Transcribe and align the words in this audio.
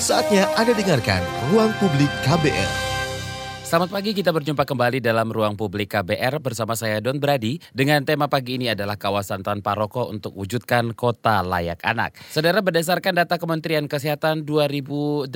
Saatnya 0.00 0.48
Anda 0.56 0.72
dengarkan 0.72 1.20
Ruang 1.52 1.76
Publik 1.76 2.08
KBR. 2.24 2.89
Selamat 3.70 3.94
pagi, 3.94 4.10
kita 4.10 4.34
berjumpa 4.34 4.66
kembali 4.66 4.98
dalam 4.98 5.30
ruang 5.30 5.54
publik 5.54 5.94
KBR 5.94 6.42
bersama 6.42 6.74
saya 6.74 6.98
Don 6.98 7.22
Brady 7.22 7.62
dengan 7.70 8.02
tema 8.02 8.26
pagi 8.26 8.58
ini 8.58 8.66
adalah 8.66 8.98
kawasan 8.98 9.46
tanpa 9.46 9.78
rokok 9.78 10.10
untuk 10.10 10.34
wujudkan 10.34 10.90
kota 10.90 11.38
layak 11.46 11.78
anak. 11.86 12.18
Saudara 12.34 12.66
berdasarkan 12.66 13.22
data 13.22 13.38
Kementerian 13.38 13.86
Kesehatan 13.86 14.42
2018, 14.42 15.30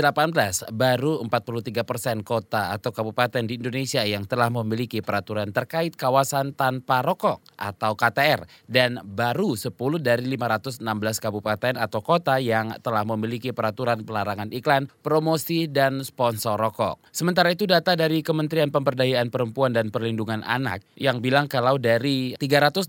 baru 0.75 1.23
43 1.23 1.87
persen 1.87 2.27
kota 2.27 2.75
atau 2.75 2.91
kabupaten 2.91 3.47
di 3.47 3.55
Indonesia 3.55 4.03
yang 4.03 4.27
telah 4.27 4.51
memiliki 4.51 4.99
peraturan 4.99 5.55
terkait 5.55 5.95
kawasan 5.95 6.59
tanpa 6.59 7.07
rokok 7.07 7.39
atau 7.55 7.95
KTR 7.95 8.51
dan 8.67 8.99
baru 9.15 9.55
10 9.55 9.71
dari 10.03 10.27
516 10.27 10.83
kabupaten 11.23 11.79
atau 11.79 12.03
kota 12.03 12.43
yang 12.43 12.75
telah 12.83 13.07
memiliki 13.07 13.55
peraturan 13.55 14.03
pelarangan 14.03 14.51
iklan, 14.51 14.91
promosi 15.07 15.71
dan 15.71 16.03
sponsor 16.03 16.59
rokok. 16.59 16.99
Sementara 17.15 17.55
itu 17.55 17.71
data 17.71 17.95
dari 17.95 18.24
Kementerian 18.25 18.73
Pemberdayaan 18.73 19.29
Perempuan 19.29 19.77
dan 19.77 19.93
Perlindungan 19.93 20.41
Anak 20.43 20.81
yang 20.97 21.21
bilang 21.21 21.47
kalau 21.47 21.77
dari 21.77 22.33
389 22.41 22.89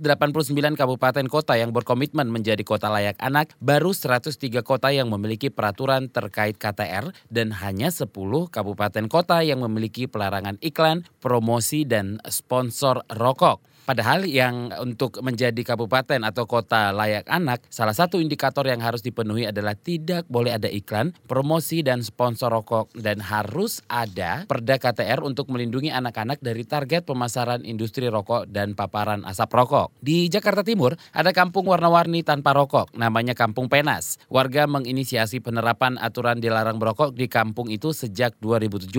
kabupaten 0.80 1.28
kota 1.28 1.60
yang 1.60 1.76
berkomitmen 1.76 2.32
menjadi 2.32 2.64
kota 2.64 2.88
layak 2.88 3.20
anak, 3.20 3.52
baru 3.60 3.92
103 3.92 4.64
kota 4.64 4.90
yang 4.96 5.12
memiliki 5.12 5.52
peraturan 5.52 6.08
terkait 6.08 6.56
KTR 6.56 7.12
dan 7.28 7.52
hanya 7.52 7.92
10 7.92 8.08
kabupaten 8.48 9.06
kota 9.12 9.44
yang 9.44 9.60
memiliki 9.62 10.08
pelarangan 10.08 10.56
iklan, 10.64 11.04
promosi, 11.20 11.84
dan 11.84 12.24
sponsor 12.32 13.04
rokok. 13.12 13.75
Padahal 13.86 14.26
yang 14.26 14.74
untuk 14.82 15.22
menjadi 15.22 15.62
kabupaten 15.62 16.26
atau 16.26 16.50
kota 16.50 16.90
layak 16.90 17.30
anak, 17.30 17.62
salah 17.70 17.94
satu 17.94 18.18
indikator 18.18 18.66
yang 18.66 18.82
harus 18.82 19.06
dipenuhi 19.06 19.46
adalah 19.46 19.78
tidak 19.78 20.26
boleh 20.26 20.58
ada 20.58 20.66
iklan, 20.66 21.14
promosi 21.30 21.86
dan 21.86 22.02
sponsor 22.02 22.50
rokok 22.50 22.90
dan 22.98 23.22
harus 23.22 23.86
ada 23.86 24.50
perda 24.50 24.82
KTR 24.82 25.22
untuk 25.22 25.54
melindungi 25.54 25.94
anak-anak 25.94 26.42
dari 26.42 26.66
target 26.66 27.06
pemasaran 27.06 27.62
industri 27.62 28.10
rokok 28.10 28.50
dan 28.50 28.74
paparan 28.74 29.22
asap 29.22 29.54
rokok. 29.54 29.94
Di 30.02 30.34
Jakarta 30.34 30.66
Timur 30.66 30.98
ada 31.14 31.30
kampung 31.30 31.70
warna-warni 31.70 32.26
tanpa 32.26 32.58
rokok, 32.58 32.90
namanya 32.98 33.38
Kampung 33.38 33.70
Penas. 33.70 34.18
Warga 34.34 34.66
menginisiasi 34.66 35.46
penerapan 35.46 36.02
aturan 36.02 36.42
dilarang 36.42 36.82
merokok 36.82 37.14
di 37.14 37.30
kampung 37.30 37.70
itu 37.70 37.94
sejak 37.94 38.34
2017. 38.42 38.90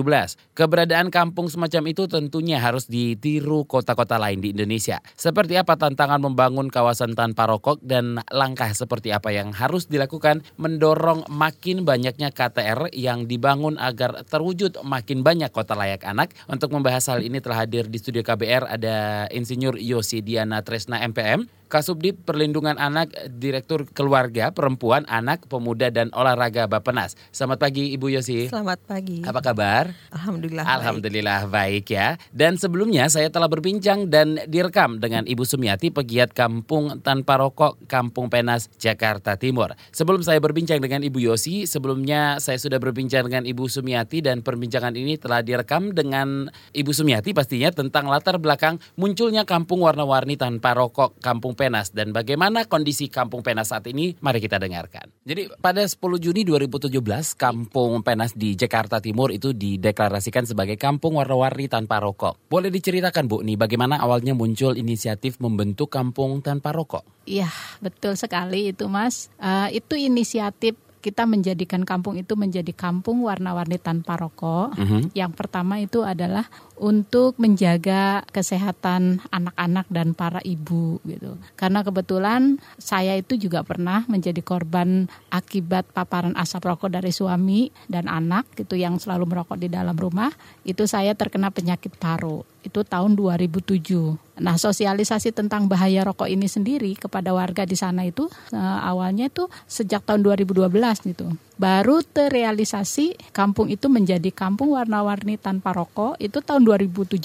Keberadaan 0.55 1.11
kampung 1.11 1.51
semacam 1.51 1.91
itu 1.91 2.07
tentunya 2.07 2.63
harus 2.63 2.87
ditiru 2.87 3.67
kota-kota 3.67 4.15
lain 4.15 4.39
di 4.39 4.55
Indonesia 4.55 4.76
Indonesia. 4.77 5.01
Seperti 5.17 5.57
apa 5.57 5.73
tantangan 5.73 6.21
membangun 6.21 6.69
kawasan 6.69 7.17
tanpa 7.17 7.49
rokok 7.49 7.81
dan 7.81 8.21
langkah 8.29 8.69
seperti 8.69 9.09
apa 9.09 9.33
yang 9.33 9.49
harus 9.49 9.89
dilakukan 9.89 10.45
mendorong 10.61 11.25
makin 11.33 11.81
banyaknya 11.81 12.29
KTR 12.29 12.93
yang 12.93 13.25
dibangun 13.25 13.81
agar 13.81 14.21
terwujud 14.29 14.77
makin 14.85 15.25
banyak 15.25 15.49
kota 15.49 15.73
layak 15.73 16.05
anak. 16.05 16.37
Untuk 16.45 16.69
membahas 16.69 17.09
hal 17.09 17.25
ini 17.25 17.41
telah 17.41 17.65
hadir 17.65 17.89
di 17.89 17.97
studio 17.97 18.21
KBR 18.21 18.69
ada 18.77 19.25
Insinyur 19.33 19.81
Yosi 19.81 20.21
Diana 20.21 20.61
Tresna 20.61 21.01
MPM, 21.01 21.49
Kasubdit 21.67 22.23
Perlindungan 22.23 22.79
Anak, 22.79 23.11
Direktur 23.27 23.83
Keluarga, 23.91 24.55
Perempuan, 24.55 25.03
Anak, 25.11 25.51
Pemuda, 25.51 25.91
dan 25.91 26.07
Olahraga 26.15 26.63
Bapenas. 26.65 27.19
Selamat 27.35 27.67
pagi 27.67 27.91
Ibu 27.91 28.07
Yosi. 28.15 28.47
Selamat 28.47 28.79
pagi. 28.87 29.19
Apa 29.27 29.43
kabar? 29.43 29.91
Alhamdulillah. 30.15 30.63
Alhamdulillah 30.63 31.39
baik. 31.51 31.83
baik 31.83 31.85
ya. 31.91 32.15
Dan 32.31 32.55
sebelumnya 32.55 33.11
saya 33.11 33.27
telah 33.27 33.51
berbincang 33.51 34.07
dan 34.07 34.39
direkam 34.67 34.99
dengan 34.99 35.23
Ibu 35.23 35.47
Sumiati, 35.47 35.95
pegiat 35.95 36.35
Kampung 36.35 36.99
Tanpa 36.99 37.39
Rokok, 37.39 37.87
Kampung 37.87 38.27
Penas, 38.27 38.67
Jakarta 38.75 39.39
Timur. 39.39 39.71
Sebelum 39.95 40.19
saya 40.27 40.43
berbincang 40.43 40.83
dengan 40.83 41.07
Ibu 41.07 41.23
Yosi, 41.23 41.63
sebelumnya 41.63 42.35
saya 42.43 42.59
sudah 42.59 42.75
berbincang 42.83 43.31
dengan 43.31 43.47
Ibu 43.47 43.63
Sumiati 43.71 44.19
dan 44.19 44.43
perbincangan 44.43 44.91
ini 44.99 45.15
telah 45.15 45.39
direkam 45.39 45.95
dengan 45.95 46.51
Ibu 46.75 46.91
Sumiati 46.91 47.31
pastinya 47.31 47.71
tentang 47.71 48.11
latar 48.11 48.43
belakang 48.43 48.75
munculnya 48.99 49.47
kampung 49.47 49.87
warna-warni 49.87 50.35
tanpa 50.35 50.75
rokok, 50.75 51.15
Kampung 51.23 51.55
Penas 51.55 51.95
dan 51.95 52.11
bagaimana 52.11 52.67
kondisi 52.67 53.07
Kampung 53.07 53.47
Penas 53.47 53.71
saat 53.71 53.87
ini 53.87 54.19
mari 54.19 54.43
kita 54.43 54.59
dengarkan. 54.59 55.07
Jadi 55.23 55.47
pada 55.63 55.87
10 55.87 55.95
Juni 56.19 56.43
2017 56.43 56.91
Kampung 57.39 58.03
Penas 58.03 58.35
di 58.35 58.59
Jakarta 58.59 58.99
Timur 58.99 59.31
itu 59.31 59.55
dideklarasikan 59.55 60.43
sebagai 60.43 60.75
kampung 60.75 61.15
warna-warni 61.15 61.71
tanpa 61.71 62.03
rokok. 62.03 62.51
Boleh 62.51 62.67
diceritakan 62.67 63.31
Bu 63.31 63.39
nih 63.47 63.55
bagaimana 63.55 64.03
awalnya 64.03 64.35
muncul 64.35 64.56
inisiatif 64.77 65.37
membentuk 65.37 65.93
kampung 65.93 66.41
tanpa 66.41 66.73
rokok? 66.73 67.05
Iya, 67.29 67.51
betul 67.83 68.17
sekali 68.17 68.73
itu 68.73 68.89
Mas. 68.89 69.29
Uh, 69.37 69.69
itu 69.69 69.93
inisiatif 69.93 70.73
kita 70.97 71.23
menjadikan 71.29 71.85
kampung 71.85 72.17
itu 72.17 72.33
menjadi 72.33 72.73
kampung 72.73 73.23
warna-warni 73.23 73.77
tanpa 73.77 74.17
rokok. 74.17 74.75
Mm 74.75 74.85
-hmm. 74.85 75.01
Yang 75.13 75.31
pertama 75.37 75.79
itu 75.79 76.03
adalah 76.03 76.49
untuk 76.77 77.37
menjaga 77.41 78.21
kesehatan 78.29 79.19
anak-anak 79.33 79.89
dan 79.89 80.13
para 80.13 80.37
ibu 80.45 81.01
gitu. 81.03 81.37
Karena 81.57 81.81
kebetulan 81.81 82.61
saya 82.77 83.17
itu 83.17 83.37
juga 83.37 83.65
pernah 83.65 84.05
menjadi 84.05 84.39
korban 84.45 85.09
akibat 85.33 85.89
paparan 85.91 86.37
asap 86.37 86.69
rokok 86.69 86.93
dari 86.93 87.09
suami 87.09 87.73
dan 87.89 88.05
anak 88.05 88.45
gitu 88.53 88.77
yang 88.77 89.01
selalu 89.01 89.25
merokok 89.25 89.57
di 89.57 89.67
dalam 89.67 89.97
rumah. 89.97 90.29
Itu 90.61 90.85
saya 90.85 91.17
terkena 91.17 91.49
penyakit 91.49 91.97
paru. 91.97 92.45
Itu 92.61 92.85
tahun 92.85 93.17
2007. 93.17 94.37
Nah, 94.37 94.55
sosialisasi 94.59 95.33
tentang 95.33 95.65
bahaya 95.65 96.05
rokok 96.05 96.29
ini 96.29 96.45
sendiri 96.45 96.93
kepada 96.93 97.33
warga 97.33 97.65
di 97.65 97.73
sana 97.73 98.05
itu 98.05 98.29
uh, 98.53 98.79
awalnya 98.85 99.33
itu 99.33 99.49
sejak 99.65 100.05
tahun 100.05 100.21
2012 100.21 100.69
gitu. 101.09 101.33
Baru 101.57 102.05
terrealisasi 102.05 103.33
kampung 103.33 103.73
itu 103.73 103.89
menjadi 103.89 104.29
kampung 104.29 104.77
warna-warni 104.77 105.41
tanpa 105.41 105.73
rokok 105.73 106.21
itu 106.21 106.37
tahun 106.37 106.61
2017. 106.63 107.17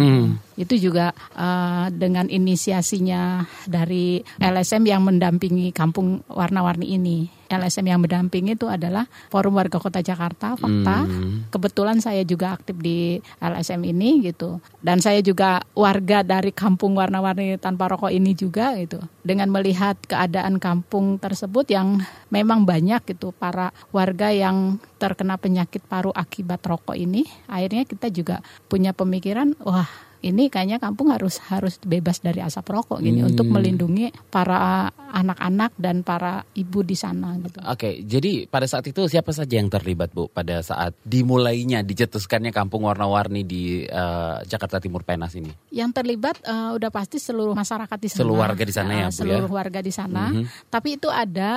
Hmm. 0.00 0.40
Itu 0.56 0.80
juga 0.80 1.12
uh, 1.36 1.92
dengan 1.92 2.32
inisiasinya 2.32 3.44
dari 3.68 4.24
LSM 4.40 4.88
yang 4.88 5.04
mendampingi 5.04 5.76
kampung 5.76 6.24
warna-warni 6.32 6.96
ini. 6.96 7.35
LSM 7.46 7.86
yang 7.86 8.00
mendampingi 8.02 8.58
itu 8.58 8.66
adalah 8.66 9.06
Forum 9.30 9.58
Warga 9.58 9.78
Kota 9.78 10.02
Jakarta, 10.02 10.58
Fakta. 10.58 11.06
Hmm. 11.06 11.46
Kebetulan 11.50 11.98
saya 12.02 12.22
juga 12.26 12.54
aktif 12.58 12.76
di 12.78 13.18
LSM 13.38 13.82
ini 13.86 14.26
gitu. 14.26 14.58
Dan 14.82 14.98
saya 14.98 15.22
juga 15.22 15.62
warga 15.74 16.22
dari 16.26 16.50
kampung 16.50 16.98
warna-warni 16.98 17.58
tanpa 17.58 17.90
rokok 17.90 18.10
ini 18.10 18.34
juga 18.34 18.74
gitu. 18.78 18.98
Dengan 19.22 19.50
melihat 19.50 19.98
keadaan 20.06 20.58
kampung 20.62 21.18
tersebut 21.18 21.70
yang 21.70 22.02
memang 22.30 22.66
banyak 22.66 23.02
gitu 23.06 23.30
para 23.34 23.70
warga 23.90 24.30
yang 24.30 24.78
terkena 24.96 25.36
penyakit 25.36 25.84
paru 25.84 26.10
akibat 26.14 26.62
rokok 26.64 26.96
ini, 26.96 27.28
akhirnya 27.46 27.84
kita 27.84 28.08
juga 28.08 28.40
punya 28.66 28.96
pemikiran, 28.96 29.52
wah 29.60 30.05
ini 30.26 30.50
kayaknya 30.50 30.82
kampung 30.82 31.14
harus 31.14 31.38
harus 31.46 31.78
bebas 31.78 32.18
dari 32.18 32.42
asap 32.42 32.66
rokok 32.74 32.98
gini 32.98 33.22
hmm. 33.22 33.30
untuk 33.30 33.46
melindungi 33.46 34.10
para 34.28 34.90
anak-anak 34.90 35.72
dan 35.78 36.02
para 36.02 36.42
ibu 36.58 36.82
di 36.82 36.98
sana 36.98 37.38
gitu. 37.38 37.62
Oke, 37.62 38.02
jadi 38.02 38.50
pada 38.50 38.66
saat 38.66 38.84
itu 38.90 39.06
siapa 39.06 39.30
saja 39.30 39.56
yang 39.56 39.70
terlibat 39.70 40.10
Bu 40.10 40.28
pada 40.28 40.60
saat 40.60 40.92
dimulainya 41.06 41.86
dicetuskannya 41.86 42.50
kampung 42.50 42.84
warna-warni 42.84 43.46
di 43.46 43.86
uh, 43.86 44.42
Jakarta 44.44 44.82
Timur 44.82 45.06
Penas 45.06 45.32
ini? 45.38 45.48
Yang 45.70 46.02
terlibat 46.02 46.36
uh, 46.44 46.74
udah 46.74 46.90
pasti 46.90 47.22
seluruh 47.22 47.54
masyarakat 47.54 47.96
di 47.96 48.08
sana. 48.10 48.20
Seluruh 48.20 48.38
warga 48.42 48.62
di 48.66 48.74
sana 48.74 48.90
uh, 48.90 48.96
ya, 48.96 49.06
Bu 49.06 49.10
ya? 49.10 49.16
Seluruh 49.16 49.52
warga 49.52 49.80
di 49.80 49.92
sana. 49.94 50.22
Mm 50.28 50.34
-hmm. 50.34 50.44
Tapi 50.68 50.88
itu 50.98 51.08
ada 51.08 51.50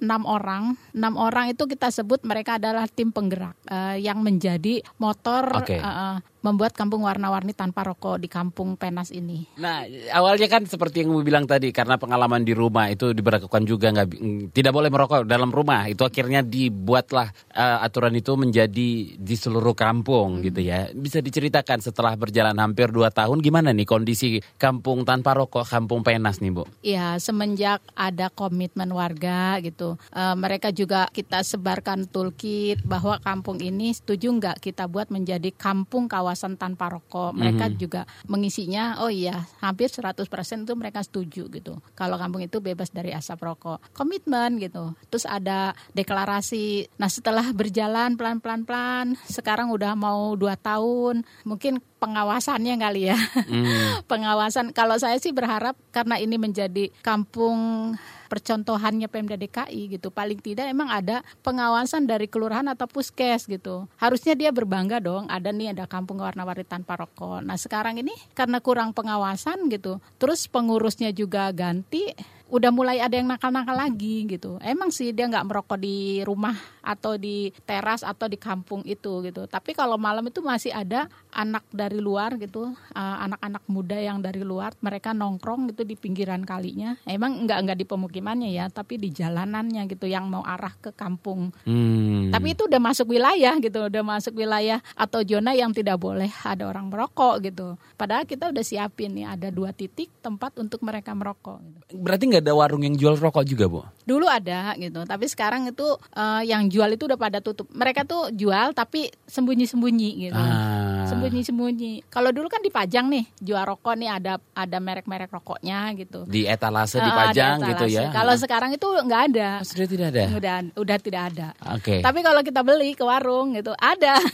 enam 0.00 0.22
uh, 0.24 0.30
orang, 0.32 0.64
enam 0.96 1.14
orang 1.20 1.52
itu 1.52 1.68
kita 1.68 1.92
sebut 1.92 2.24
mereka 2.24 2.56
adalah 2.56 2.88
tim 2.88 3.12
penggerak 3.12 3.54
uh, 3.68 3.94
yang 4.00 4.24
menjadi 4.24 4.82
motor 4.96 5.62
okay. 5.62 5.78
uh, 5.78 6.18
membuat 6.40 6.72
kampung 6.72 7.04
warna-warni 7.04 7.52
tanpa 7.52 7.84
rokok 7.84 8.16
di 8.16 8.28
kampung 8.28 8.80
Penas 8.80 9.12
ini. 9.12 9.44
Nah, 9.60 9.84
awalnya 10.16 10.48
kan 10.48 10.64
seperti 10.64 11.04
yang 11.04 11.12
Ibu 11.12 11.20
bilang 11.20 11.44
tadi 11.44 11.68
karena 11.68 12.00
pengalaman 12.00 12.42
di 12.42 12.56
rumah 12.56 12.88
itu 12.88 13.12
diberlakukan 13.12 13.62
juga 13.68 13.92
nggak 13.92 14.08
tidak 14.56 14.72
boleh 14.72 14.88
merokok 14.88 15.28
dalam 15.28 15.52
rumah. 15.52 15.84
Itu 15.86 16.08
akhirnya 16.08 16.40
dibuatlah 16.40 17.28
uh, 17.52 17.78
aturan 17.84 18.16
itu 18.16 18.32
menjadi 18.40 18.88
di 19.20 19.36
seluruh 19.36 19.76
kampung 19.76 20.40
hmm. 20.40 20.44
gitu 20.48 20.60
ya. 20.64 20.88
Bisa 20.96 21.20
diceritakan 21.20 21.84
setelah 21.84 22.16
berjalan 22.16 22.56
hampir 22.56 22.88
dua 22.88 23.12
tahun 23.12 23.44
gimana 23.44 23.76
nih 23.76 23.84
kondisi 23.84 24.40
kampung 24.56 25.04
tanpa 25.04 25.36
rokok, 25.36 25.68
kampung 25.68 26.00
Penas 26.00 26.40
nih, 26.40 26.52
Bu? 26.56 26.64
Iya, 26.80 27.20
semenjak 27.20 27.84
ada 27.92 28.32
komitmen 28.32 28.88
warga 28.96 29.60
gitu. 29.60 30.00
Uh, 30.16 30.32
mereka 30.40 30.72
juga 30.72 31.12
kita 31.12 31.44
sebarkan 31.44 32.08
toolkit 32.08 32.80
bahwa 32.88 33.20
kampung 33.20 33.60
ini 33.60 33.92
setuju 33.92 34.32
nggak 34.32 34.64
kita 34.64 34.88
buat 34.88 35.12
menjadi 35.12 35.52
kampung 35.52 36.08
kawasan 36.08 36.29
kawasan 36.30 36.54
tanpa 36.54 36.86
rokok. 36.86 37.34
Mereka 37.34 37.66
mm 37.66 37.72
-hmm. 37.74 37.82
juga 37.82 38.02
mengisinya, 38.30 39.02
oh 39.02 39.10
iya, 39.10 39.50
hampir 39.58 39.90
100% 39.90 40.22
itu 40.62 40.72
mereka 40.78 41.02
setuju 41.02 41.50
gitu. 41.50 41.82
Kalau 41.98 42.14
kampung 42.14 42.46
itu 42.46 42.62
bebas 42.62 42.94
dari 42.94 43.10
asap 43.10 43.42
rokok. 43.42 43.82
Komitmen 43.90 44.62
gitu. 44.62 44.94
Terus 45.10 45.26
ada 45.26 45.74
deklarasi. 45.90 46.86
Nah, 47.02 47.10
setelah 47.10 47.50
berjalan 47.50 48.14
pelan-pelan 48.14 48.62
pelan, 48.62 49.06
sekarang 49.26 49.74
udah 49.74 49.98
mau 49.98 50.38
dua 50.38 50.54
tahun, 50.54 51.26
mungkin 51.42 51.82
pengawasannya 52.00 52.74
kali 52.80 53.12
ya. 53.12 53.18
Hmm. 53.46 54.00
Pengawasan 54.10 54.72
kalau 54.72 54.96
saya 54.96 55.20
sih 55.20 55.36
berharap 55.36 55.76
karena 55.92 56.16
ini 56.16 56.40
menjadi 56.40 56.88
kampung 57.04 57.92
percontohannya 58.30 59.10
Pemda 59.10 59.34
DKI 59.34 59.98
gitu. 59.98 60.08
Paling 60.14 60.38
tidak 60.38 60.70
emang 60.70 60.88
ada 60.88 61.26
pengawasan 61.42 62.06
dari 62.06 62.30
kelurahan 62.30 62.64
atau 62.70 62.86
puskes 62.86 63.50
gitu. 63.50 63.90
Harusnya 63.98 64.38
dia 64.38 64.54
berbangga 64.54 65.02
dong, 65.02 65.26
ada 65.26 65.50
nih 65.50 65.74
ada 65.74 65.90
kampung 65.90 66.22
warna-warni 66.22 66.62
tanpa 66.62 66.94
rokok. 66.94 67.42
Nah, 67.42 67.58
sekarang 67.58 67.98
ini 67.98 68.14
karena 68.32 68.62
kurang 68.62 68.94
pengawasan 68.94 69.66
gitu. 69.68 69.98
Terus 70.22 70.46
pengurusnya 70.46 71.10
juga 71.10 71.50
ganti 71.50 72.14
udah 72.50 72.70
mulai 72.74 72.98
ada 72.98 73.14
yang 73.14 73.30
nakal-nakal 73.30 73.78
lagi 73.78 74.26
gitu. 74.26 74.58
Emang 74.60 74.90
sih 74.90 75.14
dia 75.14 75.30
nggak 75.30 75.46
merokok 75.46 75.78
di 75.78 76.20
rumah 76.26 76.58
atau 76.82 77.14
di 77.14 77.54
teras 77.62 78.02
atau 78.02 78.26
di 78.26 78.34
kampung 78.34 78.82
itu 78.84 79.22
gitu. 79.22 79.46
Tapi 79.46 79.72
kalau 79.72 79.94
malam 79.94 80.26
itu 80.26 80.42
masih 80.42 80.74
ada 80.74 81.06
anak 81.30 81.62
dari 81.70 82.02
luar 82.02 82.34
gitu, 82.42 82.74
uh, 82.74 83.16
anak-anak 83.22 83.62
muda 83.70 83.94
yang 83.94 84.18
dari 84.18 84.42
luar, 84.42 84.74
mereka 84.82 85.14
nongkrong 85.14 85.70
gitu 85.70 85.86
di 85.86 85.94
pinggiran 85.94 86.42
kalinya. 86.42 86.98
Emang 87.06 87.46
nggak 87.46 87.58
nggak 87.70 87.78
di 87.78 87.86
pemukimannya 87.86 88.50
ya, 88.50 88.66
tapi 88.66 88.98
di 88.98 89.14
jalanannya 89.14 89.86
gitu 89.86 90.10
yang 90.10 90.26
mau 90.26 90.42
arah 90.42 90.74
ke 90.74 90.90
kampung. 90.90 91.54
Hmm. 91.62 92.34
Tapi 92.34 92.58
itu 92.58 92.66
udah 92.66 92.82
masuk 92.82 93.14
wilayah 93.14 93.54
gitu, 93.62 93.86
udah 93.86 94.02
masuk 94.02 94.34
wilayah 94.34 94.82
atau 94.98 95.22
zona 95.22 95.54
yang 95.54 95.70
tidak 95.70 96.02
boleh 96.02 96.28
ada 96.42 96.66
orang 96.66 96.90
merokok 96.90 97.46
gitu. 97.46 97.78
Padahal 97.94 98.26
kita 98.26 98.50
udah 98.50 98.64
siapin 98.66 99.14
nih 99.14 99.38
ada 99.38 99.48
dua 99.54 99.70
titik 99.70 100.10
tempat 100.18 100.58
untuk 100.58 100.82
mereka 100.82 101.14
merokok. 101.14 101.62
Gitu. 101.62 101.94
Berarti 102.00 102.24
nggak 102.26 102.39
ada 102.40 102.52
warung 102.52 102.80
yang 102.80 102.92
jual 102.92 103.14
rokok 103.14 103.44
juga, 103.44 103.64
Bu? 103.66 103.80
Dulu 104.02 104.26
ada 104.26 104.72
gitu, 104.74 105.04
tapi 105.04 105.24
sekarang 105.24 105.68
itu 105.68 105.86
uh, 106.12 106.42
yang 106.42 106.66
jual 106.66 106.88
itu 106.88 107.04
udah 107.04 107.14
pada 107.14 107.38
tutup. 107.38 107.68
Mereka 107.70 108.02
tuh 108.02 108.32
jual 108.32 108.72
tapi 108.72 109.06
sembunyi-sembunyi 109.24 110.10
gitu. 110.20 110.34
Ah. 110.34 111.06
Sembunyi-sembunyi. 111.06 112.08
Kalau 112.08 112.30
dulu 112.30 112.48
kan 112.48 112.58
dipajang 112.58 113.06
nih, 113.06 113.28
jual 113.38 113.60
rokok 113.60 113.94
nih 113.94 114.10
ada 114.10 114.40
ada 114.50 114.78
merek-merek 114.78 115.28
rokoknya 115.28 115.92
gitu. 115.94 116.24
Di 116.24 116.44
etalase 116.44 116.96
Ah, 116.96 117.06
dipajang 117.06 117.56
di 117.58 117.70
gitu 117.70 117.84
etalase. 117.86 118.02
ya. 118.02 118.10
Kalau 118.10 118.34
sekarang 118.34 118.70
itu 118.72 118.86
nggak 118.88 119.22
ada. 119.30 119.48
Ah, 119.52 119.62
sudah 119.62 119.86
tidak 119.86 120.06
ada. 120.10 120.22
Udah 120.32 120.54
udah 120.74 120.96
tidak 120.98 121.22
ada. 121.30 121.48
Oke. 121.70 122.00
Tapi 122.00 122.18
kalau 122.20 122.40
kita 122.40 122.60
beli 122.62 122.96
ke 122.96 123.04
warung 123.04 123.52
gitu 123.52 123.76
ada. 123.76 124.16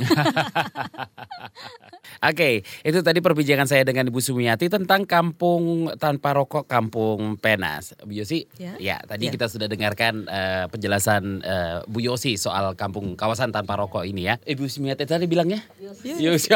Oke, 2.23 2.63
itu 2.81 2.99
tadi 3.03 3.19
perbincangan 3.19 3.67
saya 3.67 3.83
dengan 3.83 4.09
Ibu 4.09 4.21
Sumiati 4.21 4.71
tentang 4.71 5.05
kampung 5.05 5.91
tanpa 5.97 6.33
rokok, 6.33 6.65
kampung 6.65 7.37
Penas. 7.37 7.93
Bu 8.05 8.13
Yosi, 8.13 8.45
ya, 8.61 8.77
Ya. 8.77 8.97
tadi 9.01 9.29
Ya. 9.29 9.33
kita 9.33 9.49
sudah 9.49 9.65
dengarkan 9.67 10.29
eh, 10.29 10.65
penjelasan 10.69 11.41
eh, 11.41 11.77
Bu 11.89 12.05
Yosi 12.05 12.37
soal 12.37 12.77
kampung 12.77 13.17
kawasan 13.17 13.55
tanpa 13.55 13.81
rokok 13.81 14.05
ini 14.05 14.29
ya. 14.29 14.37
Ibu 14.43 14.69
Sumiati 14.69 15.09
tadi 15.09 15.25
bilangnya? 15.25 15.65
Yosi. 16.05 16.53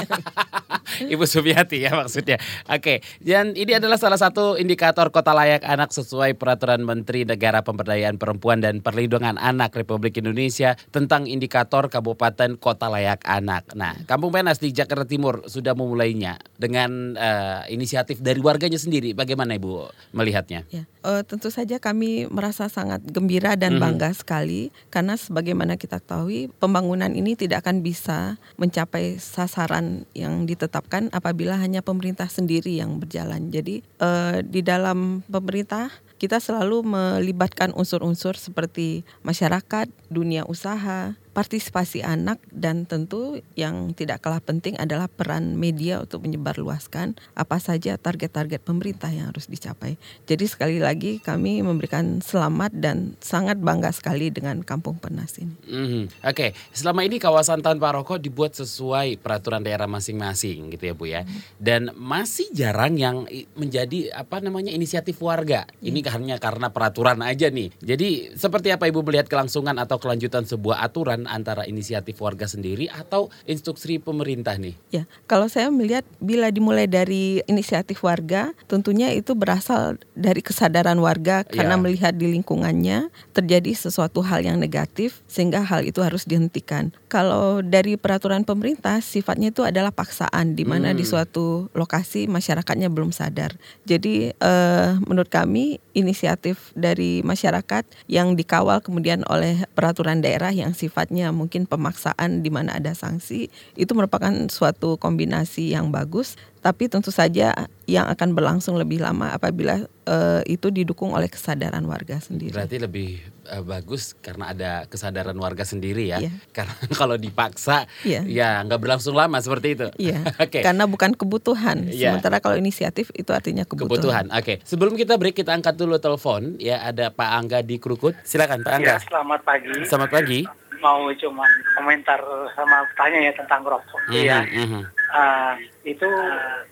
Ibu 1.13 1.25
Sumiati 1.25 1.81
ya 1.81 1.95
maksudnya. 1.95 2.37
Oke, 2.67 3.01
dan 3.23 3.55
ini 3.55 3.73
adalah 3.73 3.97
salah 3.97 4.19
satu 4.19 4.59
indikator 4.59 5.09
kota 5.09 5.33
layak 5.33 5.63
anak 5.65 5.95
sesuai 5.95 6.35
peraturan 6.37 6.83
Menteri 6.83 7.25
Negara 7.25 7.63
Pemberdayaan 7.63 8.19
Perempuan 8.19 8.61
dan 8.61 8.83
Perlindungan 8.85 9.39
Anak 9.39 9.73
Republik 9.73 10.19
Indonesia 10.19 10.75
tentang 10.91 11.25
indikator 11.25 11.87
kabupaten 11.89 12.59
kota 12.59 12.91
layak 12.91 13.23
anak. 13.25 13.71
Nah, 13.79 13.95
Kampung 14.05 14.35
Penas 14.35 14.59
di 14.59 14.75
Jakarta 14.75 15.07
Timur 15.07 15.47
sudah 15.47 15.73
memulainya 15.73 16.37
dengan 16.59 17.15
eh, 17.15 17.71
inisiatif 17.73 18.19
dari 18.21 18.43
warganya 18.43 18.77
sendiri. 18.77 19.15
Bagaimana 19.15 19.55
Ibu 19.57 19.87
melihatnya? 20.13 20.67
Ya, 20.69 20.85
eh, 21.07 21.23
tentu 21.31 21.47
saja 21.55 21.79
kami 21.79 22.27
merasa 22.27 22.67
sangat 22.67 23.06
gembira 23.06 23.55
dan 23.55 23.79
Mhm. 23.79 23.81
bangga 23.81 24.11
sekali 24.11 24.75
karena 24.91 25.15
sebagaimana 25.15 25.79
kita 25.79 26.03
ketahui 26.03 26.50
pembangunan 26.59 27.15
ini 27.15 27.38
tidak 27.38 27.62
akan 27.62 27.87
bisa 27.87 28.35
mencapai 28.59 29.23
sasaran 29.23 30.11
yang 30.11 30.43
ditetapkan 30.43 31.06
apabila 31.15 31.55
hanya 31.55 31.87
pemerintah 31.87 32.27
sendiri 32.27 32.82
yang 32.82 32.99
berjalan. 32.99 33.55
Jadi 33.55 33.87
eh, 34.03 34.43
di 34.43 34.67
dalam 34.67 35.23
pemerintah 35.31 35.94
kita 36.19 36.37
selalu 36.43 36.82
melibatkan 36.85 37.71
unsur-unsur 37.73 38.37
seperti 38.37 39.06
masyarakat, 39.25 39.88
dunia 40.12 40.44
usaha, 40.44 41.17
partisipasi 41.31 42.03
anak 42.03 42.43
dan 42.50 42.85
tentu 42.85 43.38
yang 43.55 43.94
tidak 43.94 44.23
kalah 44.23 44.43
penting 44.43 44.75
adalah 44.77 45.06
peran 45.06 45.55
media 45.55 46.03
untuk 46.03 46.27
menyebarluaskan 46.27 47.15
apa 47.38 47.56
saja 47.62 47.94
target-target 47.94 48.62
pemerintah 48.62 49.09
yang 49.15 49.31
harus 49.31 49.47
dicapai. 49.47 49.94
Jadi 50.27 50.44
sekali 50.50 50.79
lagi 50.82 51.23
kami 51.23 51.62
memberikan 51.62 52.19
selamat 52.19 52.75
dan 52.75 53.15
sangat 53.23 53.62
bangga 53.62 53.94
sekali 53.94 54.35
dengan 54.35 54.62
Kampung 54.67 54.99
Penas 54.99 55.38
ini. 55.38 55.55
Mhm. 55.71 56.27
Oke, 56.27 56.53
selama 56.75 57.06
ini 57.06 57.23
kawasan 57.23 57.62
tanpa 57.62 57.94
rokok 57.94 58.19
dibuat 58.19 58.59
sesuai 58.59 59.23
peraturan 59.23 59.62
daerah 59.62 59.87
masing-masing 59.87 60.75
gitu 60.75 60.85
ya 60.91 60.94
Bu 60.94 61.05
ya. 61.06 61.23
Dan 61.56 61.94
masih 61.94 62.50
jarang 62.50 62.99
yang 62.99 63.27
menjadi 63.55 64.12
apa 64.15 64.43
namanya 64.43 64.75
inisiatif 64.75 65.23
warga. 65.23 65.67
Ini 65.81 66.03
hanya 66.11 66.37
karena 66.43 66.75
peraturan 66.75 67.23
aja 67.23 67.49
nih. 67.53 67.71
Jadi 67.79 68.35
seperti 68.35 68.75
apa 68.75 68.91
Ibu 68.91 69.06
melihat 69.06 69.31
kelangsungan 69.31 69.79
atau 69.79 70.00
kelanjutan 70.03 70.43
sebuah 70.43 70.82
aturan 70.82 71.19
antara 71.26 71.67
inisiatif 71.67 72.20
warga 72.20 72.46
sendiri 72.46 72.87
atau 72.93 73.32
instruksi 73.49 73.99
pemerintah 73.99 74.55
nih? 74.56 74.76
Ya, 74.93 75.05
kalau 75.26 75.49
saya 75.50 75.72
melihat 75.72 76.05
bila 76.22 76.52
dimulai 76.52 76.87
dari 76.87 77.43
inisiatif 77.49 78.05
warga, 78.05 78.52
tentunya 78.70 79.11
itu 79.11 79.34
berasal 79.34 79.99
dari 80.14 80.40
kesadaran 80.44 81.00
warga 81.00 81.43
karena 81.43 81.75
Ya. 81.75 81.82
melihat 81.82 82.12
di 82.14 82.31
lingkungannya 82.31 83.08
terjadi 83.32 83.72
sesuatu 83.75 84.20
hal 84.22 84.44
yang 84.44 84.61
negatif 84.61 85.25
sehingga 85.26 85.64
hal 85.64 85.82
itu 85.82 86.05
harus 86.05 86.28
dihentikan. 86.28 86.93
Kalau 87.11 87.59
dari 87.59 87.99
peraturan 87.99 88.47
pemerintah 88.47 89.03
sifatnya 89.03 89.51
itu 89.51 89.67
adalah 89.67 89.91
paksaan 89.91 90.55
di 90.55 90.62
mana 90.62 90.95
di 90.95 91.03
Hmm. 91.03 91.11
suatu 91.11 91.67
lokasi 91.75 92.31
masyarakatnya 92.31 92.87
belum 92.87 93.11
sadar. 93.11 93.59
Jadi 93.83 94.31
eh, 94.31 94.91
menurut 95.03 95.27
kami 95.27 95.83
inisiatif 95.91 96.71
dari 96.79 97.19
masyarakat 97.27 97.83
yang 98.07 98.39
dikawal 98.39 98.79
kemudian 98.79 99.27
oleh 99.27 99.67
peraturan 99.75 100.23
daerah 100.23 100.55
yang 100.55 100.71
sifatnya 100.71 101.35
mungkin 101.35 101.67
pemaksaan 101.67 102.47
di 102.47 102.51
mana 102.55 102.79
ada 102.79 102.95
sanksi 102.95 103.51
itu 103.75 103.93
merupakan 103.99 104.31
suatu 104.47 104.95
kombinasi 104.95 105.75
yang 105.75 105.91
bagus 105.91 106.39
tapi 106.61 106.87
tentu 106.87 107.09
saja 107.09 107.57
yang 107.85 108.07
akan 108.07 108.33
berlangsung 108.33 108.77
lebih 108.77 109.01
lama 109.01 109.33
apabila 109.33 109.81
eh, 110.05 110.41
itu 110.47 110.69
didukung 110.69 111.11
oleh 111.11 111.27
kesadaran 111.27 111.81
warga 111.83 112.21
sendiri. 112.21 112.53
Berarti 112.53 112.77
lebih 112.77 113.17
eh, 113.49 113.62
bagus 113.65 114.12
karena 114.17 114.53
ada 114.53 114.71
kesadaran 114.85 115.35
warga 115.35 115.65
sendiri 115.65 116.07
ya. 116.07 116.21
Iya. 116.21 116.33
Karena 116.57 116.75
kalau 116.93 117.17
dipaksa 117.17 117.89
Iya. 118.05 118.21
ya 118.25 118.49
nggak 118.62 118.77
berlangsung 118.79 119.17
lama 119.17 119.41
seperti 119.41 119.75
itu. 119.75 119.87
Iya, 119.97 120.21
Oke. 120.45 120.61
karena 120.61 120.85
bukan 120.85 121.17
kebutuhan. 121.17 121.89
Iya. 121.89 122.12
Sementara 122.12 122.39
kalau 122.39 122.55
inisiatif 122.55 123.09
itu 123.13 123.33
artinya 123.33 123.65
Kebutuhan. 123.65 124.29
kebutuhan. 124.29 124.37
Oke. 124.37 124.61
Sebelum 124.63 124.95
kita 124.95 125.17
break 125.17 125.35
kita 125.35 125.51
angkat 125.51 125.75
dulu 125.75 125.97
telepon 125.97 126.61
ya 126.61 126.85
ada 126.85 127.09
Pak 127.09 127.31
Angga 127.33 127.59
di 127.65 127.81
Krukut. 127.81 128.13
Silakan 128.23 128.61
Pak 128.61 128.73
Angga. 128.77 128.95
Ya, 128.97 129.03
selamat 129.03 129.41
pagi. 129.43 129.73
Selamat 129.89 130.11
pagi. 130.13 130.41
Mau 130.81 131.12
cuma 131.21 131.44
komentar 131.77 132.21
sama 132.56 132.84
tanya 132.96 133.20
ya 133.29 133.32
tentang 133.37 133.60
rokok. 133.65 134.01
Iya. 134.08 134.44
Mhm, 134.49 134.65
mhm. 134.65 134.82
Ah, 135.13 135.55
itu 135.84 136.08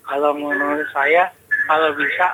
kalau 0.05 0.33
menurut 0.33 0.89
saya 0.93 1.29
kalau 1.69 1.93
bisa 1.93 2.33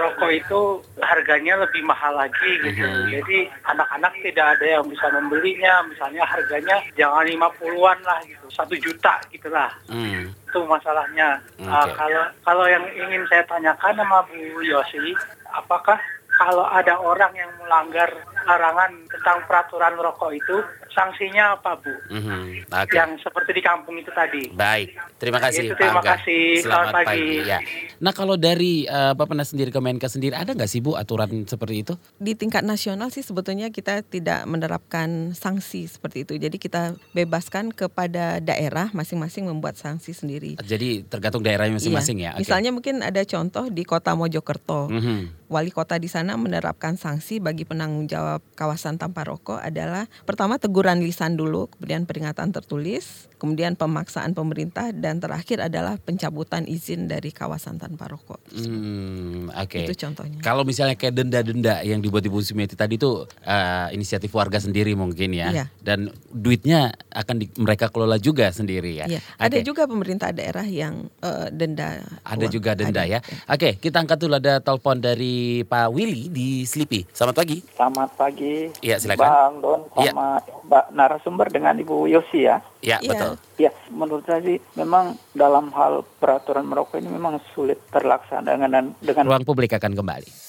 rokok 0.00 0.32
itu 0.32 0.60
harganya 1.04 1.60
lebih 1.60 1.84
mahal 1.84 2.16
lagi 2.16 2.52
gitu. 2.64 2.86
Mhm. 2.86 3.12
Jadi 3.12 3.38
anak-anak 3.68 4.12
tidak 4.24 4.46
ada 4.58 4.66
yang 4.78 4.84
bisa 4.88 5.06
membelinya. 5.12 5.84
Misalnya 5.86 6.22
harganya 6.24 6.76
jangan 6.96 7.28
50-an 7.28 7.98
lah 8.02 8.18
gitu. 8.24 8.46
Satu 8.52 8.74
juta 8.80 9.20
gitu 9.30 9.48
lah. 9.52 9.70
Hmm. 9.88 10.32
Itu 10.48 10.64
masalahnya. 10.64 11.40
Ah, 11.68 11.84
Oke. 11.84 11.96
kalau 11.96 12.24
kalau 12.44 12.64
yang 12.68 12.84
ingin 12.96 13.22
saya 13.28 13.44
tanyakan 13.46 13.94
sama 14.00 14.24
Bu 14.28 14.60
Yosi, 14.64 15.12
apakah 15.52 16.00
kalau 16.32 16.64
ada 16.72 16.96
orang 16.96 17.32
yang 17.36 17.50
melanggar 17.60 18.08
larangan 18.44 18.90
tentang 19.08 19.38
peraturan 19.46 19.94
rokok 19.94 20.32
itu, 20.32 20.56
sanksinya 20.90 21.56
apa 21.56 21.78
Bu? 21.78 21.92
Mhm. 22.10 22.68
Oke. 22.68 22.94
Yang 22.94 23.10
seperti 23.24 23.50
di 23.56 23.62
kampung 23.62 23.96
itu 23.96 24.12
tadi. 24.12 24.48
Baik, 24.52 24.92
terima 25.16 25.40
kasih 25.40 25.68
Itu, 25.68 25.74
Pak 25.74 25.80
terima 25.80 26.00
Angga. 26.00 26.12
kasih. 26.16 26.44
Selamat 26.60 26.86
Selamat 26.92 26.94
pagi. 26.94 27.08
pagi. 27.08 27.48
Ya. 27.48 27.58
Nah 28.02 28.12
kalau 28.12 28.34
dari 28.36 28.72
eh, 28.84 29.12
Bapak 29.14 29.34
Nas 29.34 29.50
sendiri 29.52 29.70
Kemenkes 29.70 30.14
sendiri 30.14 30.34
ada 30.34 30.52
nggak 30.52 30.68
sih 30.68 30.80
Bu 30.82 30.94
aturan 30.94 31.44
seperti 31.44 31.86
itu? 31.86 31.94
Di 32.18 32.32
tingkat 32.34 32.62
nasional 32.62 33.08
sih 33.10 33.22
sebetulnya 33.22 33.68
kita 33.70 34.02
tidak 34.02 34.42
menerapkan 34.46 35.32
sanksi 35.32 35.86
seperti 35.86 36.24
itu. 36.24 36.34
Jadi 36.38 36.56
kita 36.58 36.96
bebaskan 37.12 37.70
kepada 37.72 38.38
daerah 38.42 38.88
masing-masing 38.92 39.46
membuat 39.48 39.78
sanksi 39.78 40.12
sendiri. 40.12 40.58
Jadi 40.62 41.04
tergantung 41.06 41.44
daerahnya 41.44 41.78
masing-masing 41.78 42.22
ya. 42.22 42.22
Iya. 42.22 42.30
Oke. 42.36 42.40
Misalnya 42.46 42.70
mungkin 42.72 42.94
ada 43.04 43.22
contoh 43.24 43.68
di 43.68 43.82
Kota 43.84 44.16
Mojokerto. 44.16 44.88
Mhm. 44.88 45.44
Wali 45.52 45.68
kota 45.68 46.00
di 46.00 46.08
sana 46.08 46.32
menerapkan 46.40 46.96
sanksi 46.96 47.36
bagi 47.36 47.68
penanggung 47.68 48.08
jawab 48.08 48.31
kawasan 48.54 48.96
tanpa 48.96 49.26
rokok 49.26 49.58
adalah 49.58 50.06
pertama 50.24 50.56
teguran 50.56 51.02
lisan 51.02 51.34
dulu, 51.34 51.68
kemudian 51.76 52.06
peringatan 52.06 52.54
tertulis, 52.54 53.26
kemudian 53.42 53.74
pemaksaan 53.74 54.38
pemerintah 54.38 54.94
dan 54.94 55.18
terakhir 55.18 55.66
adalah 55.66 55.98
pencabutan 55.98 56.62
izin 56.70 57.10
dari 57.10 57.34
kawasan 57.34 57.82
tanpa 57.82 58.06
rokok. 58.06 58.38
Hmm, 58.54 59.50
Oke. 59.58 59.82
Itu 59.82 59.98
contohnya. 59.98 60.38
Kalau 60.38 60.62
misalnya 60.62 60.94
kayak 60.94 61.18
denda-denda 61.18 61.82
yang 61.82 61.98
dibuat 61.98 62.22
Ibu 62.22 62.38
Sumiati 62.38 62.78
tadi 62.78 62.94
itu 62.94 63.26
eh, 63.42 63.86
inisiatif 63.98 64.30
warga 64.30 64.62
sendiri 64.62 64.94
mungkin 64.94 65.34
ya. 65.34 65.50
Iya. 65.50 65.64
Dan 65.82 66.14
duitnya 66.30 66.94
akan 67.10 67.42
di, 67.42 67.50
mereka 67.58 67.90
kelola 67.90 68.16
juga 68.22 68.54
sendiri 68.54 69.02
ya. 69.02 69.06
Iya. 69.10 69.20
Ada 69.42 69.58
juga 69.66 69.90
pemerintah 69.90 70.30
daerah 70.30 70.64
yang 70.64 71.10
uh, 71.18 71.50
denda. 71.50 71.98
Ada 72.22 72.46
uang. 72.46 72.54
juga 72.54 72.78
denda 72.78 73.02
Ada. 73.02 73.10
ya. 73.10 73.18
Oke, 73.50 73.76
kita 73.82 73.98
angkat 73.98 74.18
dulu 74.22 74.38
ada 74.38 74.62
telepon 74.62 75.02
dari 75.02 75.66
Pak 75.66 75.90
Willy 75.90 76.30
di 76.30 76.62
Slipi. 76.62 77.02
Selamat 77.10 77.42
pagi. 77.42 77.58
Selamat 77.74 78.08
pagi. 78.22 78.70
Iya, 78.78 78.96
silakan. 79.02 79.22
Bang 79.26 79.52
Don 79.58 79.80
Iya. 79.98 80.12
sama 80.14 80.26
Mbak 80.62 80.84
narasumber 80.94 81.46
dengan 81.50 81.74
Ibu 81.74 82.06
Yosi 82.06 82.46
ya. 82.46 82.62
Ya, 82.82 83.02
Iya. 83.02 83.10
betul. 83.10 83.32
Ya, 83.58 83.70
menurut 83.90 84.22
saya 84.26 84.40
sih 84.42 84.58
memang 84.74 85.18
dalam 85.34 85.70
hal 85.74 86.06
peraturan 86.18 86.66
merokok 86.66 86.98
ini 87.02 87.10
memang 87.10 87.42
sulit 87.54 87.78
terlaksana 87.90 88.54
dengan 88.54 88.94
dengan 88.98 89.24
Ruang 89.26 89.46
publik 89.46 89.74
akan 89.74 89.94
kembali. 89.94 90.41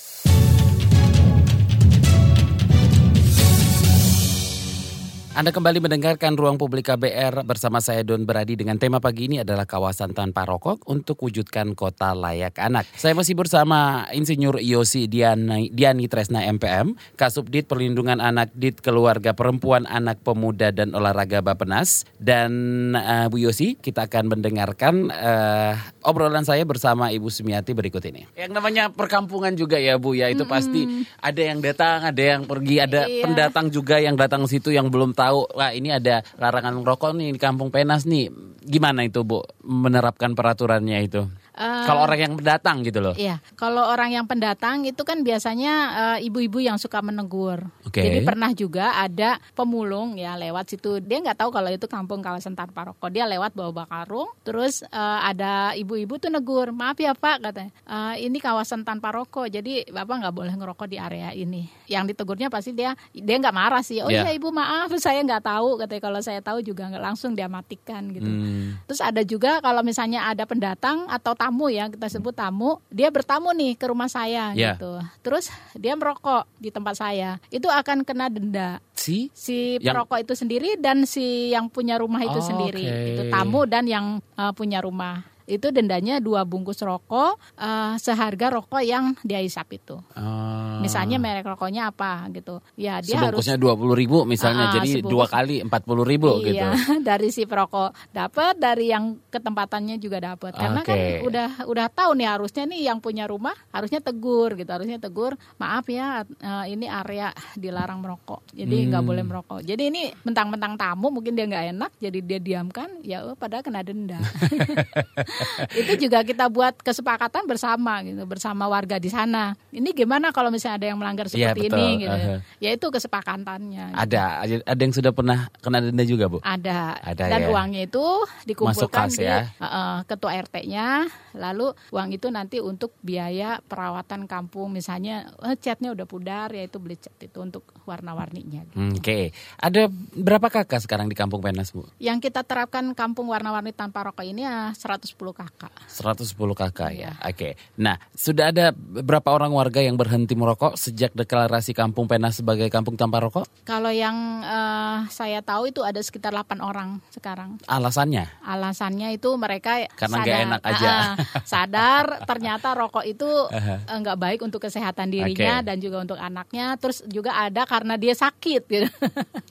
Anda 5.34 5.50
kembali 5.50 5.82
mendengarkan 5.82 6.38
Ruang 6.38 6.62
Publik 6.62 6.94
KBR 6.94 7.42
bersama 7.42 7.82
saya 7.82 8.06
Don 8.06 8.22
Beradi 8.22 8.54
dengan 8.54 8.78
tema 8.78 9.02
pagi 9.02 9.26
ini 9.26 9.42
adalah 9.42 9.66
kawasan 9.66 10.14
tanpa 10.14 10.46
rokok 10.46 10.86
untuk 10.86 11.26
wujudkan 11.26 11.74
kota 11.74 12.14
layak 12.14 12.54
anak. 12.62 12.86
Saya 12.94 13.18
masih 13.18 13.34
bersama 13.34 14.06
Insinyur 14.14 14.62
Yosi 14.62 15.10
Diani, 15.10 15.74
Diani 15.74 16.06
Tresna 16.06 16.46
MPM, 16.46 16.94
Kasubdit 17.18 17.66
Perlindungan 17.66 18.22
Anak 18.22 18.54
Dit 18.54 18.86
Keluarga 18.86 19.34
Perempuan 19.34 19.90
Anak 19.90 20.22
Pemuda 20.22 20.70
dan 20.70 20.94
Olahraga 20.94 21.42
Bapenas 21.42 22.06
dan 22.22 22.54
eh, 22.94 23.26
Bu 23.26 23.42
Yosi 23.42 23.74
kita 23.82 24.06
akan 24.06 24.38
mendengarkan 24.38 25.10
eh, 25.10 25.74
obrolan 26.06 26.46
saya 26.46 26.62
bersama 26.62 27.10
Ibu 27.10 27.34
Sumiati 27.34 27.74
berikut 27.74 28.06
ini. 28.06 28.30
Yang 28.38 28.54
namanya 28.54 28.94
perkampungan 28.94 29.58
juga 29.58 29.82
ya 29.82 29.98
Bu 29.98 30.14
ya 30.14 30.30
itu 30.30 30.46
pasti 30.46 31.10
ada 31.18 31.42
yang 31.42 31.58
datang, 31.58 32.06
ada 32.06 32.22
yang 32.22 32.46
pergi, 32.46 32.86
ada 32.86 33.10
Iya. 33.10 33.26
pendatang 33.26 33.74
juga 33.74 33.98
yang 33.98 34.14
datang 34.14 34.46
situ 34.46 34.70
yang 34.70 34.94
belum 34.94 35.12
tahu 35.12 35.23
wah 35.32 35.72
ini 35.72 35.94
ada 35.94 36.26
larangan 36.36 36.76
merokok 36.82 37.16
nih 37.16 37.32
di 37.32 37.40
Kampung 37.40 37.72
Penas 37.72 38.04
nih. 38.04 38.28
Gimana 38.64 39.08
itu 39.08 39.24
Bu 39.24 39.44
menerapkan 39.64 40.36
peraturannya 40.36 41.00
itu? 41.06 41.24
Eh, 41.54 41.86
Kalau 41.86 42.02
orang 42.02 42.18
yang 42.20 42.34
datang 42.36 42.82
gitu 42.82 42.98
loh. 42.98 43.14
Iya, 43.14 43.38
kalau 43.54 43.86
orang 43.86 44.10
yang 44.10 44.26
pendatang 44.26 44.82
itu 44.84 45.06
kan 45.06 45.22
biasanya 45.22 45.74
eh, 46.18 46.26
ibu-ibu 46.26 46.58
yang 46.58 46.82
suka 46.82 46.98
menegur. 47.00 47.70
Oke. 47.86 48.02
Jadi 48.02 48.26
pernah 48.26 48.50
juga 48.52 48.98
ada 48.98 49.38
pemulung 49.54 50.18
ya 50.18 50.34
lewat 50.34 50.66
situ. 50.68 50.98
Dia 50.98 51.22
nggak 51.22 51.38
tahu 51.38 51.54
kalau 51.54 51.70
itu 51.70 51.86
kampung 51.86 52.26
kawasan 52.26 52.58
tanpa 52.58 52.90
rokok. 52.90 53.06
Dia 53.08 53.30
lewat 53.30 53.54
bawa 53.54 53.86
karung. 53.86 54.34
Terus 54.42 54.82
eh, 54.82 55.20
ada 55.22 55.78
ibu-ibu 55.78 56.18
tuh 56.18 56.34
negur, 56.34 56.74
maaf 56.74 56.98
ya 56.98 57.14
Pak 57.14 57.46
katanya, 57.46 57.70
"Eh, 57.86 58.26
ini 58.26 58.42
kawasan 58.42 58.82
tanpa 58.82 59.14
rokok. 59.14 59.46
Jadi 59.46 59.86
bapak 59.88 60.26
nggak 60.26 60.34
boleh 60.34 60.54
ngerokok 60.58 60.90
di 60.90 60.98
area 60.98 61.30
ini. 61.32 61.70
Yang 61.86 62.18
ditegurnya 62.18 62.50
pasti 62.50 62.74
dia 62.74 62.98
dia 63.14 63.36
nggak 63.38 63.54
marah 63.54 63.86
sih. 63.86 64.02
Oh 64.02 64.10
Iya. 64.10 64.26
iya 64.26 64.32
ibu 64.34 64.50
maaf, 64.50 64.90
saya 64.98 65.22
nggak 65.22 65.46
tahu 65.46 65.78
katanya. 65.78 66.02
Kalau 66.02 66.20
saya 66.20 66.42
tahu 66.42 66.66
juga 66.66 66.90
nggak 66.90 67.04
langsung 67.04 67.38
dia 67.38 67.46
matikan 67.46 68.10
gitu. 68.10 68.26
Hmm. 68.26 68.82
Terus 68.90 69.06
ada 69.06 69.22
juga 69.22 69.62
kalau 69.62 69.86
misalnya 69.86 70.26
ada 70.26 70.50
pendatang 70.50 71.06
atau 71.06 71.38
tamu 71.44 71.68
ya 71.68 71.86
kita 71.88 72.08
sebut 72.08 72.32
tamu, 72.32 72.80
dia 72.88 73.08
bertamu 73.08 73.52
nih 73.52 73.76
ke 73.76 73.86
rumah 73.86 74.08
saya 74.08 74.56
Ya. 74.56 74.74
gitu. 74.74 74.96
Terus 75.20 75.52
dia 75.76 75.92
merokok 75.94 76.48
di 76.56 76.70
tempat 76.70 76.96
saya, 76.96 77.36
itu 77.50 77.68
akan 77.68 78.02
kena 78.02 78.28
denda. 78.28 78.80
Si 78.94 79.28
Si 79.34 79.76
Yang- 79.78 80.08
perokok 80.08 80.18
itu 80.22 80.34
sendiri 80.34 80.70
dan 80.78 81.04
si 81.04 81.52
yang 81.52 81.68
punya 81.68 82.00
rumah 82.00 82.22
itu 82.22 82.40
Oh, 82.40 82.46
sendiri. 82.46 82.88
oke. 82.88 83.08
Itu 83.12 83.24
tamu 83.28 83.62
dan 83.66 83.84
yang 83.84 84.06
uh, 84.34 84.52
punya 84.52 84.80
rumah. 84.80 85.28
Itu 85.44 85.70
dendanya 85.70 86.18
dua 86.18 86.44
bungkus 86.44 86.80
rokok 86.80 87.36
uh, 87.56 87.94
seharga 87.98 88.48
rokok 88.50 88.80
yang 88.80 89.12
dia 89.22 89.40
hisap 89.40 89.68
itu. 89.72 90.00
Oh. 90.14 90.80
Misalnya 90.80 91.18
merek 91.18 91.44
rokoknya 91.44 91.90
apa 91.90 92.28
gitu. 92.32 92.60
Ya 92.76 93.00
dia 93.00 93.20
harus 93.20 93.44
sebungkusnya 93.44 93.58
dua 93.58 93.74
puluh 93.76 93.94
ribu 93.94 94.24
misalnya, 94.24 94.70
Ah, 94.70 94.74
jadi 94.76 95.00
sebungkus. 95.00 95.12
dua 95.12 95.26
kali 95.28 95.56
empat 95.62 95.82
puluh 95.84 96.04
ribu 96.04 96.40
gitu. 96.40 96.60
Iya, 96.60 96.72
dari 97.10 97.30
si 97.30 97.44
perokok 97.44 97.92
dapat, 98.10 98.56
dari 98.56 98.88
yang 98.88 99.20
ketempatannya 99.28 99.96
juga 99.98 100.20
dapat. 100.20 100.54
Karena 100.54 100.82
kan 100.82 100.96
Oke. 100.96 101.28
udah 101.28 101.50
udah 101.66 101.88
tahu 101.88 102.12
nih 102.16 102.28
harusnya 102.28 102.64
nih 102.64 102.82
yang 102.88 103.00
punya 103.00 103.28
rumah 103.28 103.56
harusnya 103.72 104.00
tegur 104.00 104.56
gitu, 104.56 104.68
harusnya 104.68 104.98
tegur, 104.98 105.36
maaf 105.56 105.88
ya 105.88 106.24
eh, 106.24 106.66
ini 106.72 106.88
area 106.88 107.30
dilarang 107.54 108.00
merokok. 108.00 108.48
Jadi 108.52 108.88
nggak 108.88 109.02
Hmm. 109.04 109.10
boleh 109.10 109.24
merokok. 109.24 109.60
Jadi 109.62 109.84
ini 109.88 110.04
mentang-mentang 110.24 110.76
tamu 110.76 111.12
mungkin 111.12 111.34
dia 111.34 111.44
nggak 111.44 111.66
enak, 111.76 111.92
jadi 111.98 112.20
dia 112.20 112.40
diamkan, 112.40 112.90
ya 113.02 113.24
oh, 113.24 113.36
padahal 113.36 113.64
kena 113.64 113.84
denda. 113.84 114.20
Itu 115.80 115.94
juga 116.00 116.22
kita 116.22 116.48
buat 116.48 116.78
kesepakatan 116.78 117.46
bersama 117.46 118.02
gitu, 118.02 118.24
bersama 118.24 118.66
warga 118.66 118.98
di 118.98 119.08
sana. 119.08 119.54
Ini 119.70 119.90
gimana 119.92 120.30
kalau 120.30 120.50
misalnya 120.50 120.78
ada 120.80 120.88
yang 120.94 121.00
melanggar 121.00 121.26
Iya, 121.28 121.52
seperti 121.54 121.68
betul. 121.68 121.80
ini 121.80 121.90
gitu. 122.02 122.18
Aha. 122.18 122.36
Ya 122.60 122.70
itu 122.72 122.88
kesepakatannya. 122.88 123.86
Ada, 123.94 124.24
ada 124.64 124.82
yang 124.82 124.94
sudah 124.94 125.12
pernah 125.12 125.50
kena 125.60 125.80
denda 125.80 126.04
juga 126.04 126.28
bu? 126.28 126.38
Ada. 126.42 127.00
Ada 127.00 127.24
Dan 127.30 127.42
ya. 127.42 127.50
uangnya 127.50 127.82
itu 127.86 128.04
Masuk 128.04 128.46
dikumpulkan 128.46 129.08
kas 129.08 129.18
di 129.18 129.26
ya. 129.26 129.48
eh, 129.50 130.00
ketua 130.06 130.32
RT-nya, 130.36 130.88
lalu 131.34 131.68
uang 131.90 132.10
itu 132.12 132.28
nanti 132.30 132.58
untuk 132.60 132.94
biaya 133.00 133.60
perawatan 133.60 134.26
kampung, 134.26 134.70
misalnya 134.70 135.32
eh, 135.42 135.56
catnya 135.58 135.92
udah 135.92 136.06
pudar, 136.06 136.50
ya 136.50 136.64
itu 136.64 136.78
beli 136.78 136.96
cat 136.96 137.14
itu 137.18 137.40
untuk 137.40 137.64
warna-warninya. 137.84 138.74
Hmm, 138.74 138.96
Oke, 138.96 139.32
ada 139.58 139.88
berapa 140.14 140.48
kakak 140.50 140.80
sekarang 140.80 141.08
di 141.08 141.16
Kampung 141.16 141.40
Penas 141.40 141.72
bu? 141.72 141.88
Yang 141.98 142.30
kita 142.30 142.44
terapkan 142.44 142.92
kampung 142.94 143.28
warna-warni 143.28 143.72
tanpa 143.72 144.04
rokok 144.04 144.24
ini 144.24 144.44
ya 144.44 144.72
110 144.72 145.16
kakak. 145.32 145.72
110 145.88 146.36
kakak 146.52 146.92
ya. 146.92 147.02
Iya. 147.04 147.12
Oke. 147.32 147.50
Nah, 147.80 147.96
sudah 148.12 148.52
ada 148.52 148.76
berapa 148.76 149.30
orang 149.32 149.56
warga 149.56 149.80
yang 149.80 149.96
berhenti 149.96 150.36
merokok 150.36 150.76
sejak 150.76 151.16
deklarasi 151.16 151.72
Kampung 151.72 152.10
Penas 152.12 152.44
sebagai 152.44 152.68
kampung 152.68 153.00
tanpa 153.00 153.24
rokok? 153.24 153.48
Kalau 153.64 153.94
yang 153.94 154.44
eh, 154.44 154.98
saya 155.08 155.40
tahu 155.40 155.72
itu 155.72 155.86
ada 155.86 156.02
sekitar 156.02 156.34
8 156.34 156.60
orang 156.60 157.00
sekarang. 157.14 157.62
Alasannya? 157.70 158.28
Alasannya 158.44 159.16
itu 159.16 159.30
mereka 159.38 159.86
Karena 159.94 160.26
nggak 160.26 160.40
enak 160.50 160.62
aja. 160.66 160.90
Ah, 160.90 161.12
sadar 161.54 162.26
ternyata 162.26 162.74
rokok 162.74 163.06
itu 163.06 163.30
eh, 163.54 163.80
nggak 163.86 164.18
baik 164.18 164.40
untuk 164.42 164.66
kesehatan 164.66 165.14
dirinya 165.14 165.62
Oke. 165.62 165.68
dan 165.70 165.78
juga 165.78 165.98
untuk 166.02 166.18
anaknya. 166.18 166.74
Terus 166.82 167.06
juga 167.06 167.38
ada 167.38 167.64
karena 167.70 167.96
dia 168.00 168.18
sakit 168.18 168.62
gitu. 168.66 168.88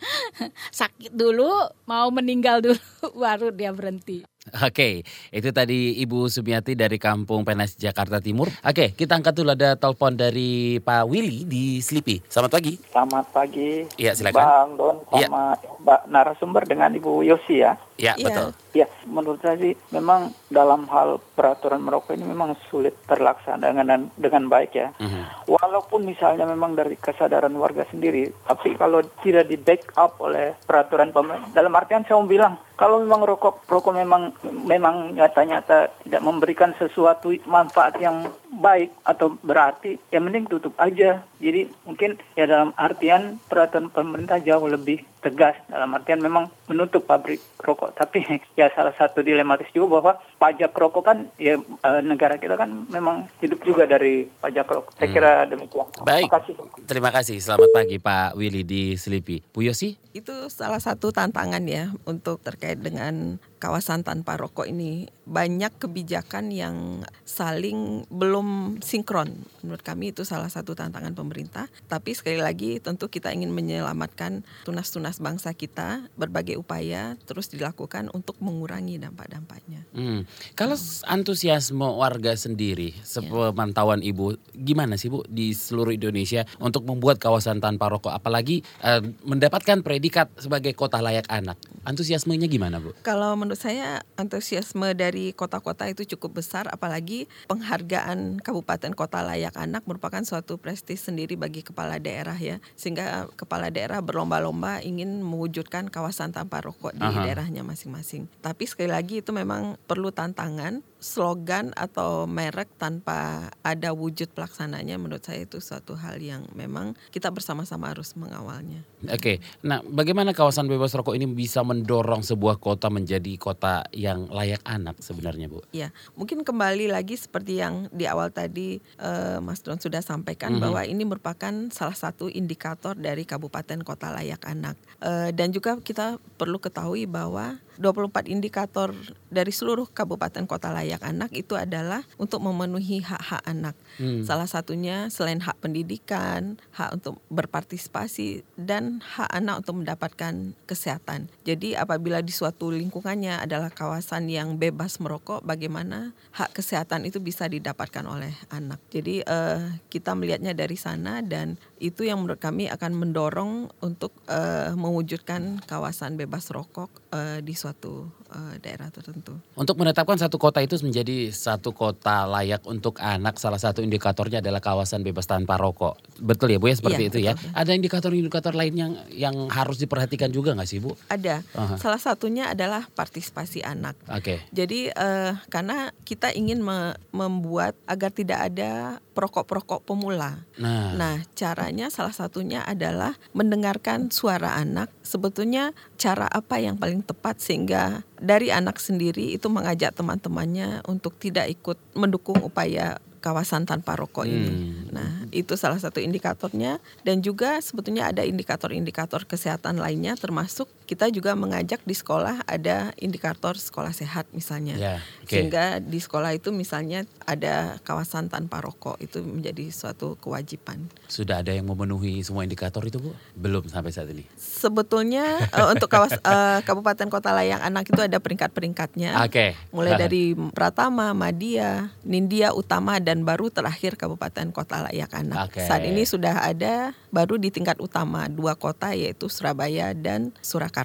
sakit 0.81 1.12
dulu, 1.14 1.50
mau 1.87 2.09
meninggal 2.11 2.59
dulu 2.64 2.81
baru 3.23 3.55
dia 3.55 3.71
berhenti. 3.71 4.25
Oke, 4.51 5.07
itu 5.31 5.55
tadi 5.55 6.03
Ibu 6.03 6.27
Sumiati 6.27 6.75
dari 6.75 6.99
Kampung 6.99 7.47
Penas 7.47 7.79
Jakarta 7.79 8.19
Timur. 8.19 8.51
Oke, 8.67 8.91
kita 8.91 9.15
angkat 9.15 9.39
dulu 9.39 9.55
ada 9.55 9.79
telepon 9.79 10.19
dari 10.19 10.83
Pak 10.83 11.07
Willy 11.07 11.47
di 11.47 11.79
Slipi. 11.79 12.19
Selamat 12.27 12.59
pagi. 12.59 12.75
Selamat 12.91 13.31
pagi. 13.31 13.87
Iya, 13.95 14.19
silakan. 14.19 14.43
Bang 14.43 14.69
Don 14.75 14.97
Iya. 15.15 15.31
sama 15.31 15.55
Mbak 15.87 16.01
narasumber 16.11 16.63
dengan 16.67 16.91
Ibu 16.91 17.23
Yosi 17.23 17.63
ya. 17.63 17.79
Ya, 18.03 18.19
Iya. 18.19 18.27
betul. 18.27 18.49
Ya, 18.75 18.87
menurut 19.07 19.39
saya 19.47 19.55
sih 19.63 19.79
memang 19.95 20.35
dalam 20.51 20.91
hal 20.91 21.23
peraturan 21.39 21.79
merokok 21.79 22.19
ini 22.19 22.27
memang 22.27 22.59
sulit 22.67 22.99
terlaksana 23.07 23.63
dengan 23.63 24.11
dengan 24.19 24.51
baik 24.51 24.75
ya. 24.75 24.91
Mhm. 24.99 25.47
Walaupun 25.55 26.03
misalnya 26.03 26.51
memang 26.51 26.75
dari 26.75 26.99
kesadaran 26.99 27.55
warga 27.55 27.87
sendiri, 27.95 28.27
tapi 28.43 28.75
kalau 28.75 29.07
tidak 29.23 29.47
di 29.47 29.55
backup 29.55 30.19
oleh 30.19 30.59
peraturan 30.67 31.15
pemerintah, 31.15 31.55
dalam 31.55 31.71
artian 31.79 32.03
saya 32.03 32.19
mau 32.19 32.27
bilang, 32.27 32.59
kalau 32.83 32.99
memang 32.99 33.23
rokok 33.23 33.62
rokok 33.71 33.95
memang 33.95 34.35
memang 34.67 35.15
nyata-nyata 35.15 36.03
tidak 36.03 36.23
memberikan 36.27 36.75
sesuatu 36.75 37.31
manfaat 37.47 37.95
yang 38.03 38.27
baik 38.52 38.92
atau 39.09 39.40
berarti, 39.40 39.97
ya 40.12 40.21
mending 40.21 40.44
tutup 40.44 40.76
aja. 40.76 41.25
Jadi 41.40 41.73
mungkin 41.88 42.21
ya 42.37 42.44
dalam 42.44 42.76
artian 42.76 43.40
peraturan 43.49 43.88
pemerintah 43.88 44.38
jauh 44.44 44.68
lebih 44.68 45.02
tegas 45.23 45.54
dalam 45.71 45.94
artian 45.94 46.18
memang 46.18 46.50
menutup 46.68 47.06
pabrik 47.09 47.40
rokok. 47.62 47.97
Tapi 47.97 48.21
ya 48.61 48.68
salah 48.75 48.92
satu 48.99 49.25
dilematis 49.25 49.71
juga 49.73 49.99
bahwa 49.99 50.12
pajak 50.37 50.75
rokok 50.75 51.02
kan 51.02 51.18
ya 51.40 51.56
eh, 51.62 52.02
negara 52.04 52.37
kita 52.37 52.59
kan 52.59 52.85
memang 52.92 53.30
hidup 53.40 53.62
juga 53.64 53.88
dari 53.88 54.28
pajak 54.28 54.66
rokok. 54.68 54.92
Saya 54.99 55.09
kira 55.09 55.32
demikian. 55.49 55.88
Baik. 56.04 56.28
Terima 56.28 56.37
kasih. 56.37 56.54
Terima 56.85 57.11
kasih. 57.11 57.37
Selamat 57.40 57.71
pagi 57.73 57.97
Pak 58.02 58.37
Willy 58.37 58.62
di 58.66 58.99
Slipi. 58.99 59.40
Bu 59.54 59.64
Yosi? 59.64 59.97
Itu 60.12 60.52
salah 60.52 60.82
satu 60.82 61.09
tantangan 61.14 61.64
ya 61.64 61.88
untuk 62.04 62.44
terkait 62.44 62.82
dengan 62.82 63.40
kawasan 63.62 64.02
tanpa 64.02 64.35
rokok 64.35 64.66
ini. 64.66 65.07
Banyak 65.23 65.78
kebijakan 65.78 66.50
yang 66.50 67.07
saling 67.23 68.02
belum 68.11 68.83
sinkron. 68.83 69.47
Menurut 69.62 69.87
kami 69.87 70.11
itu 70.11 70.26
salah 70.26 70.50
satu 70.50 70.75
tantangan 70.75 71.14
pemerintah. 71.14 71.71
Tapi 71.87 72.11
sekali 72.19 72.42
lagi 72.42 72.83
tentu 72.83 73.07
kita 73.07 73.31
ingin 73.31 73.54
menyelamatkan 73.54 74.42
tunas-tunas 74.66 75.23
bangsa 75.23 75.54
kita. 75.54 76.11
Berbagai 76.19 76.59
upaya 76.59 77.14
terus 77.23 77.54
dilakukan 77.54 78.11
untuk 78.11 78.35
mengurangi 78.42 78.99
dampak-dampaknya. 78.99 79.87
Hmm. 79.95 80.26
Kalau 80.59 80.75
antusiasme 81.07 81.87
warga 81.87 82.35
sendiri, 82.35 82.99
sepemantauan 83.07 84.02
Ibu, 84.02 84.40
gimana 84.59 84.99
sih 84.99 85.07
Bu 85.07 85.23
di 85.31 85.54
seluruh 85.54 85.95
Indonesia 85.95 86.42
untuk 86.59 86.83
membuat 86.88 87.23
kawasan 87.23 87.62
tanpa 87.62 87.87
rokok, 87.92 88.11
apalagi 88.11 88.64
eh, 88.83 89.04
mendapatkan 89.23 89.85
predikat 89.85 90.33
sebagai 90.40 90.75
kota 90.75 90.99
layak 90.99 91.31
anak? 91.31 91.61
Antusiasmenya 91.87 92.50
gimana 92.50 92.83
Bu? 92.83 92.97
Kalau 93.04 93.37
menurut 93.37 93.51
saya 93.52 94.00
antusiasme 94.16 94.97
dari 94.97 95.37
kota-kota 95.37 95.85
itu 95.92 96.09
cukup 96.16 96.40
besar 96.40 96.73
apalagi 96.73 97.28
penghargaan 97.52 98.40
kabupaten 98.40 98.97
kota 98.97 99.21
layak 99.21 99.52
anak 99.61 99.85
merupakan 99.85 100.25
suatu 100.25 100.56
prestis 100.56 101.04
sendiri 101.04 101.37
bagi 101.37 101.61
kepala 101.61 102.00
daerah 102.00 102.38
ya 102.40 102.64
sehingga 102.78 103.28
kepala 103.37 103.68
daerah 103.68 104.00
berlomba-lomba 104.00 104.80
ingin 104.80 105.02
ingin 105.02 105.26
mewujudkan 105.26 105.90
kawasan 105.90 106.30
tanpa 106.30 106.62
rokok 106.62 106.94
di 106.94 107.02
Aha. 107.02 107.26
daerahnya 107.26 107.66
masing-masing. 107.66 108.30
Tapi 108.38 108.71
sekali 108.71 108.87
lagi 108.87 109.18
itu 109.18 109.35
memang 109.35 109.75
perlu 109.90 110.14
tantangan, 110.14 110.78
slogan 111.02 111.75
atau 111.75 112.30
merek 112.30 112.71
tanpa 112.78 113.50
ada 113.66 113.90
wujud 113.90 114.30
pelaksananya 114.30 114.97
menurut 114.97 115.21
saya 115.26 115.42
itu 115.42 115.59
suatu 115.59 115.99
hal 115.99 116.23
yang 116.23 116.47
memang 116.54 116.94
kita 117.11 117.28
bersama-sama 117.35 117.90
harus 117.90 118.14
mengawalnya. 118.14 118.87
Oke, 119.11 119.42
nah 119.66 119.82
bagaimana 119.82 120.30
kawasan 120.30 120.71
bebas 120.71 120.94
rokok 120.94 121.18
ini 121.18 121.26
bisa 121.26 121.66
mendorong 121.66 122.23
sebuah 122.23 122.62
kota 122.62 122.87
menjadi 122.87 123.35
kota 123.35 123.82
yang 123.90 124.30
layak 124.30 124.62
anak 124.62 125.02
sebenarnya 125.02 125.50
Bu? 125.50 125.66
Ya, 125.75 125.90
mungkin 126.14 126.47
kembali 126.47 126.87
lagi 126.87 127.18
seperti 127.18 127.59
yang 127.59 127.90
di 127.90 128.06
awal 128.06 128.30
tadi 128.30 128.78
eh, 128.78 129.38
Mas 129.42 129.61
Don 129.66 129.82
sudah 129.82 130.00
sampaikan 130.00 130.62
bahwa 130.62 130.87
ini 130.87 131.02
merupakan 131.02 131.52
salah 131.75 131.99
satu 131.99 132.30
indikator 132.30 132.94
dari 132.94 133.26
kabupaten 133.26 133.82
kota 133.82 134.14
layak 134.14 134.47
anak. 134.47 134.78
Eh, 135.02 135.35
dan 135.35 135.50
juga 135.50 135.75
kita 135.82 136.23
perlu 136.38 136.62
ketahui 136.62 137.11
bahwa 137.11 137.59
24 137.81 138.29
indikator 138.29 138.93
dari 139.33 139.52
seluruh 139.55 139.88
kabupaten 139.88 140.45
kota 140.45 140.69
layak 140.73 141.00
anak 141.00 141.33
itu 141.33 141.57
adalah 141.57 142.05
untuk 142.21 142.45
memenuhi 142.45 143.00
hak-hak 143.00 143.43
anak. 143.49 143.76
Salah 144.25 144.49
satunya 144.49 145.09
selain 145.09 145.41
hak 145.41 145.61
pendidikan, 145.61 146.61
hak 146.76 147.00
untuk 147.00 147.21
berpartisipasi 147.33 148.45
dan 148.59 149.00
hak 149.00 149.31
anak 149.33 149.64
untuk 149.64 149.85
mendapatkan 149.85 150.52
kesehatan. 150.69 151.33
Jadi 151.45 151.76
apabila 151.79 152.21
di 152.21 152.33
suatu 152.33 152.73
lingkungannya 152.73 153.41
adalah 153.41 153.73
kawasan 153.73 154.29
yang 154.29 154.61
bebas 154.61 155.00
merokok, 155.00 155.45
bagaimana 155.45 156.12
hak 156.37 156.57
kesehatan 156.57 157.09
itu 157.09 157.21
bisa 157.21 157.49
didapatkan 157.49 158.05
oleh 158.05 158.33
anak. 158.52 158.81
Jadi 158.93 159.25
eh, 159.25 159.61
kita 159.88 160.12
melihatnya 160.17 160.52
dari 160.52 160.76
sana 160.76 161.21
dan 161.25 161.57
itu 161.83 162.07
yang 162.07 162.23
menurut 162.23 162.39
kami 162.39 162.71
akan 162.71 162.95
mendorong 162.95 163.53
untuk 163.83 164.15
eh, 164.31 164.71
mewujudkan 164.79 165.59
kawasan 165.67 166.15
bebas 166.15 166.47
rokok 166.55 166.87
eh, 167.11 167.43
di 167.43 167.59
suatu 167.59 168.07
eh, 168.31 168.62
daerah 168.62 168.87
tertentu. 168.95 169.35
Untuk 169.59 169.75
menetapkan 169.75 170.15
satu 170.15 170.39
kota 170.39 170.62
itu 170.62 170.79
menjadi 170.79 171.35
satu 171.35 171.75
kota 171.75 172.23
layak 172.31 172.62
untuk 172.71 173.03
anak, 173.03 173.43
salah 173.43 173.59
satu 173.59 173.83
indikatornya 173.83 174.39
adalah 174.39 174.62
kawasan 174.62 175.03
bebas 175.03 175.27
tanpa 175.27 175.59
rokok. 175.59 175.99
Betul 176.23 176.55
ya 176.55 176.62
Bu 176.62 176.71
ya 176.71 176.79
seperti 176.79 177.03
Iya, 177.03 177.11
itu 177.11 177.19
ya. 177.19 177.33
betul. 177.35 177.51
Ada 177.51 177.71
indikator-indikator 177.75 178.53
lain 178.55 178.75
yang 178.79 178.93
yang 179.11 179.37
harus 179.51 179.83
diperhatikan 179.83 180.31
juga 180.31 180.55
nggak 180.55 180.71
sih 180.71 180.79
Bu? 180.79 180.95
Ada. 181.11 181.43
Aha. 181.59 181.75
Salah 181.83 181.99
satunya 181.99 182.55
adalah 182.55 182.87
partisipasi 182.95 183.67
anak. 183.67 183.99
Oke. 184.07 184.39
Jadi 184.55 184.87
eh, 184.87 185.33
karena 185.51 185.91
kita 186.07 186.31
ingin 186.31 186.62
me- 186.62 186.95
membuat 187.11 187.75
agar 187.91 188.15
tidak 188.15 188.39
ada 188.55 189.03
perokok-perokok 189.12 189.85
pemula. 189.85 190.42
Nah, 190.59 190.97
Nah, 190.97 191.16
caranya 191.37 191.92
salah 191.92 192.12
satunya 192.12 192.64
adalah 192.64 193.14
mendengarkan 193.37 194.09
suara 194.09 194.57
anak. 194.57 194.88
Sebetulnya 195.04 195.76
cara 196.00 196.26
apa 196.26 196.59
yang 196.59 196.81
paling 196.81 197.04
tepat 197.04 197.38
sehingga 197.38 198.02
dari 198.16 198.49
anak 198.49 198.81
sendiri 198.81 199.37
itu 199.37 199.47
mengajak 199.52 199.92
teman-temannya 199.92 200.83
untuk 200.88 201.16
tidak 201.21 201.52
ikut 201.52 201.78
mendukung 201.92 202.40
upaya 202.40 202.99
kawasan 203.23 203.62
tanpa 203.64 203.95
rokok 203.95 204.26
ini. 204.26 204.50
Hmm. 204.50 204.90
Nah, 204.90 205.11
itu 205.31 205.54
salah 205.54 205.78
satu 205.78 206.02
indikatornya 206.02 206.83
dan 207.07 207.23
juga 207.23 207.62
sebetulnya 207.62 208.11
ada 208.11 208.26
indikator-indikator 208.26 209.23
kesehatan 209.31 209.78
lainnya 209.78 210.19
termasuk 210.19 210.66
kita 210.93 211.09
juga 211.09 211.33
mengajak 211.33 211.81
di 211.89 211.97
sekolah 211.97 212.45
ada 212.45 212.93
indikator 213.01 213.57
sekolah 213.57 213.97
sehat 213.97 214.29
misalnya. 214.37 214.77
Ya, 214.77 214.95
oke. 215.25 215.33
Sehingga 215.33 215.81
di 215.81 215.97
sekolah 215.97 216.37
itu 216.37 216.53
misalnya 216.53 217.09
ada 217.25 217.81
kawasan 217.81 218.29
tanpa 218.29 218.61
rokok 218.61 219.01
itu 219.01 219.25
menjadi 219.25 219.73
suatu 219.73 220.21
kewajiban. 220.21 220.85
sudah 221.09 221.41
ada 221.45 221.53
yang 221.53 221.69
memenuhi 221.69 222.21
semua 222.25 222.45
indikator 222.45 222.85
itu 222.85 223.01
Bu? 223.01 223.17
Belum 223.33 223.65
sampai 223.69 223.89
saat 223.89 224.13
ini. 224.13 224.29
Sebetulnya 224.37 225.41
eh, 225.57 225.67
untuk 225.73 225.89
kawas 225.89 226.13
eh, 226.13 226.61
kabupaten 226.61 227.09
kota 227.09 227.33
layak 227.33 227.65
anak 227.65 227.89
itu 227.89 228.01
ada 228.05 228.21
peringkat-peringkatnya. 228.21 229.17
Oke. 229.25 229.57
Mulai 229.73 229.97
dari 230.03 230.37
Pratama, 230.37 231.17
Madia, 231.17 231.89
Nindya, 232.05 232.53
Utama 232.53 233.01
dan 233.01 233.25
baru 233.25 233.49
terakhir 233.49 233.97
kabupaten 233.97 234.53
kota 234.53 234.85
layak 234.93 235.09
anak. 235.17 235.49
Oke. 235.49 235.65
Saat 235.65 235.89
ini 235.89 236.05
sudah 236.05 236.45
ada 236.45 236.93
baru 237.13 237.37
di 237.37 237.53
tingkat 237.53 237.77
utama 237.79 238.25
dua 238.27 238.57
kota 238.57 238.97
yaitu 238.97 239.29
Surabaya 239.29 239.93
dan 239.93 240.33
Surakarta. 240.41 240.82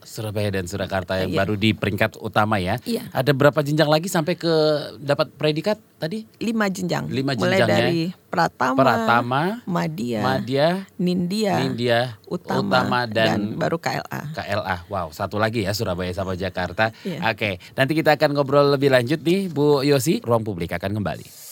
Surabaya 0.00 0.52
dan 0.52 0.66
Surakarta 0.66 1.18
yang 1.18 1.30
Iya. 1.32 1.38
baru 1.42 1.54
di 1.56 1.70
peringkat 1.72 2.20
utama 2.20 2.58
ya. 2.58 2.78
Iya. 2.84 3.08
Ada 3.10 3.32
berapa 3.32 3.58
jenjang 3.60 3.90
lagi 3.90 4.06
sampai 4.06 4.34
ke 4.34 4.52
dapat 4.98 5.34
predikat 5.34 5.78
tadi? 5.98 6.26
Lima 6.38 6.70
jenjang. 6.70 7.10
Lima 7.10 7.34
Mulai 7.34 7.58
jenjang 7.58 7.68
ya. 7.68 7.76
dari 7.78 8.00
Pratama, 8.30 8.78
Pratama, 8.78 9.42
Madia, 9.66 10.22
Madya, 10.22 10.86
Nindya, 10.94 11.66
Nindya, 11.66 12.00
Utama, 12.30 13.02
dan, 13.10 13.50
dan 13.50 13.58
baru 13.58 13.82
KLA. 13.82 14.30
KLA. 14.30 14.76
Wow, 14.86 15.10
satu 15.10 15.34
lagi 15.34 15.66
ya 15.66 15.74
Surabaya 15.74 16.14
sama 16.14 16.38
Jakarta. 16.38 16.94
Iya. 17.02 17.26
Oke, 17.26 17.58
nanti 17.74 17.92
kita 17.98 18.14
akan 18.14 18.30
ngobrol 18.38 18.70
lebih 18.70 18.94
lanjut 18.94 19.18
nih 19.18 19.50
Bu 19.50 19.82
Yosi. 19.82 20.22
Ruang 20.22 20.46
publik 20.46 20.70
akan 20.70 20.94
kembali. 21.02 21.49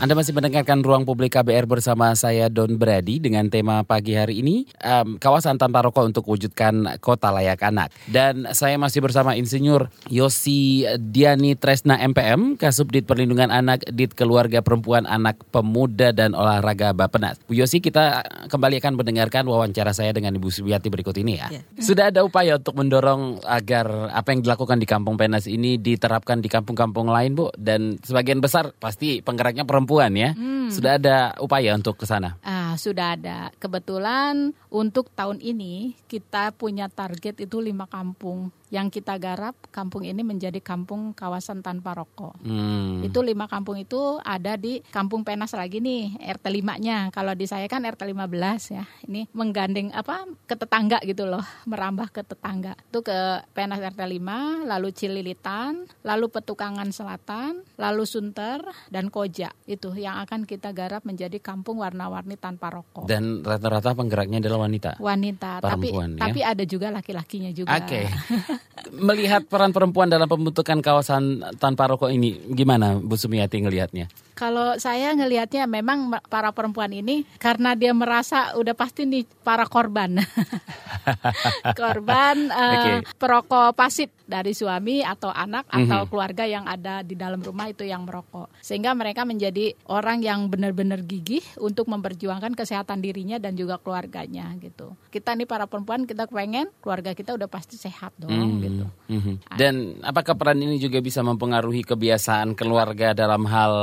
Anda 0.00 0.16
masih 0.16 0.32
mendengarkan 0.32 0.80
Ruang 0.80 1.04
Publik 1.04 1.36
KBR 1.36 1.68
bersama 1.68 2.16
saya 2.16 2.48
Don 2.48 2.80
Brady 2.80 3.20
dengan 3.20 3.52
tema 3.52 3.84
pagi 3.84 4.16
hari 4.16 4.40
ini 4.40 4.64
em, 4.80 5.20
kawasan 5.20 5.60
tanpa 5.60 5.84
rokok 5.84 6.08
untuk 6.08 6.24
wujudkan 6.24 6.96
kota 7.04 7.28
layak 7.28 7.60
anak. 7.60 7.92
Dan 8.08 8.48
saya 8.56 8.80
masih 8.80 9.04
bersama 9.04 9.36
Insinyur 9.36 9.92
Yosi 10.08 10.88
Diani 10.96 11.52
Tresna 11.52 12.00
MPM, 12.00 12.56
Kasubdit 12.56 13.04
Perlindungan 13.04 13.52
Anak, 13.52 13.84
Dit 13.92 14.16
Keluarga 14.16 14.64
Perempuan 14.64 15.04
Anak 15.04 15.36
Pemuda 15.52 16.16
dan 16.16 16.32
Olahraga 16.32 16.96
Bapenas. 16.96 17.36
Bu 17.44 17.60
Yosi 17.60 17.84
kita 17.84 18.24
kembali 18.48 18.80
akan 18.80 18.96
mendengarkan 18.96 19.44
wawancara 19.52 19.92
saya 19.92 20.16
dengan 20.16 20.32
Ibu 20.32 20.48
Subiati 20.48 20.88
berikut 20.88 21.20
ini 21.20 21.44
ya. 21.44 21.52
Ya. 21.52 21.60
Sudah 21.76 22.08
ada 22.08 22.24
upaya 22.24 22.56
untuk 22.56 22.72
mendorong 22.72 23.44
agar 23.44 24.16
apa 24.16 24.32
yang 24.32 24.40
dilakukan 24.48 24.80
di 24.80 24.88
Kampung 24.88 25.20
Penas 25.20 25.44
ini 25.44 25.76
diterapkan 25.76 26.40
di 26.40 26.48
kampung-kampung 26.48 27.12
lain, 27.12 27.36
Bu. 27.36 27.52
Dan 27.52 28.00
sebagian 28.00 28.40
besar 28.40 28.72
pasti 28.80 29.20
penggeraknya 29.20 29.68
perempuan 29.68 29.89
ya. 30.14 30.30
Sudah 30.70 31.02
ada 31.02 31.34
upaya 31.42 31.74
untuk 31.74 31.98
ke 31.98 32.06
sana. 32.06 32.38
Ah, 32.46 32.78
sudah 32.78 33.18
ada. 33.18 33.50
Kebetulan 33.58 34.54
untuk 34.70 35.10
tahun 35.10 35.42
ini 35.42 35.98
kita 36.06 36.54
punya 36.54 36.86
target 36.86 37.42
itu 37.42 37.58
lima 37.58 37.90
kampung 37.90 38.54
yang 38.70 38.88
kita 38.88 39.18
garap. 39.18 39.58
Kampung 39.70 40.06
ini 40.06 40.22
menjadi 40.22 40.58
kampung 40.62 41.12
kawasan 41.12 41.60
tanpa 41.60 41.94
rokok. 41.94 42.38
Hmm. 42.42 43.02
Itu 43.02 43.20
lima 43.20 43.50
kampung 43.50 43.76
itu 43.78 44.18
ada 44.22 44.54
di 44.54 44.80
Kampung 44.94 45.26
Penas 45.26 45.52
lagi 45.52 45.82
nih 45.82 46.16
RT 46.22 46.46
5-nya. 46.46 47.10
Kalau 47.10 47.34
di 47.34 47.44
saya 47.44 47.66
kan 47.66 47.82
RT 47.84 48.06
15 48.06 48.74
ya. 48.74 48.84
Ini 49.06 49.26
menggandeng 49.34 49.90
apa 49.90 50.24
ke 50.46 50.54
tetangga 50.54 51.02
gitu 51.02 51.26
loh, 51.26 51.42
merambah 51.66 52.14
ke 52.14 52.22
tetangga. 52.22 52.78
Itu 52.88 53.02
ke 53.02 53.42
Penas 53.52 53.82
RT 53.82 54.00
5, 54.00 54.66
lalu 54.66 54.88
Cililitan, 54.94 55.90
lalu 56.06 56.30
Petukangan 56.30 56.88
Selatan, 56.94 57.66
lalu 57.74 58.06
Sunter 58.06 58.62
dan 58.88 59.10
Koja. 59.10 59.50
Itu 59.66 59.92
yang 59.98 60.22
akan 60.22 60.46
kita 60.46 60.70
garap 60.70 61.02
menjadi 61.02 61.42
kampung 61.42 61.82
warna-warni 61.82 62.38
tanpa 62.38 62.70
rokok. 62.70 63.10
Dan 63.10 63.42
rata-rata 63.42 63.98
penggeraknya 63.98 64.38
adalah 64.38 64.70
wanita. 64.70 65.02
Wanita, 65.02 65.58
tapi 65.58 65.90
Perempuan, 65.90 66.10
ya? 66.14 66.20
tapi 66.22 66.40
ada 66.46 66.64
juga 66.64 66.88
laki-lakinya 66.94 67.50
juga. 67.50 67.74
Oke. 67.74 68.06
Melihat 68.90 69.44
peran 69.44 69.76
perempuan 69.76 70.08
dalam 70.08 70.24
pembentukan 70.24 70.80
kawasan 70.80 71.44
tanpa 71.60 71.84
rokok 71.90 72.08
ini 72.08 72.54
gimana 72.56 72.96
Bu 72.96 73.14
Sumiati 73.14 73.60
ngelihatnya? 73.60 74.08
Kalau 74.40 74.80
saya 74.80 75.12
ngelihatnya 75.12 75.68
memang 75.68 76.08
me- 76.08 76.24
para 76.26 76.48
perempuan 76.48 76.88
ini 76.90 77.28
karena 77.36 77.76
dia 77.76 77.92
merasa 77.92 78.56
udah 78.56 78.72
pasti 78.72 79.04
nih 79.04 79.28
para 79.44 79.68
korban. 79.68 80.16
korban 81.76 82.48
eh, 82.48 82.72
Oke. 82.72 82.92
perokok 83.16 83.76
pasif 83.76 84.08
dari 84.24 84.54
suami 84.54 85.02
atau 85.02 85.28
anak 85.28 85.66
atau 85.68 86.00
Mhm. 86.00 86.08
keluarga 86.08 86.44
yang 86.46 86.64
ada 86.64 87.02
di 87.02 87.12
dalam 87.12 87.42
rumah 87.42 87.66
itu 87.66 87.82
yang 87.82 88.06
merokok. 88.06 88.48
Sehingga 88.60 88.94
mereka 88.94 89.26
menjadi 89.26 89.74
orang 89.84 90.22
yang 90.22 90.46
benar-benar 90.46 91.02
gigih 91.02 91.42
untuk 91.58 91.90
memperjuangkan 91.90 92.54
kesehatan 92.54 93.02
dirinya 93.02 93.36
dan 93.36 93.52
juga 93.52 93.76
keluarganya 93.76 94.54
gitu. 94.56 94.94
Kita 95.10 95.34
nih 95.34 95.44
para 95.44 95.66
perempuan 95.66 96.06
kita 96.06 96.30
pengen 96.30 96.70
keluarga 96.78 97.12
kita 97.12 97.34
udah 97.34 97.50
pasti 97.50 97.74
sehat 97.74 98.14
dong 98.16 98.30
Hmm, 98.30 98.62
gitu. 98.62 98.86
mhm. 99.10 99.34
Dan 99.52 99.74
apakah 100.00 100.32
peran 100.32 100.56
ini 100.56 100.78
juga 100.78 101.02
bisa 101.02 101.20
mempengaruhi 101.20 101.82
kebiasaan 101.82 102.54
keluarga 102.54 103.12
dalam 103.12 103.42
hal 103.44 103.74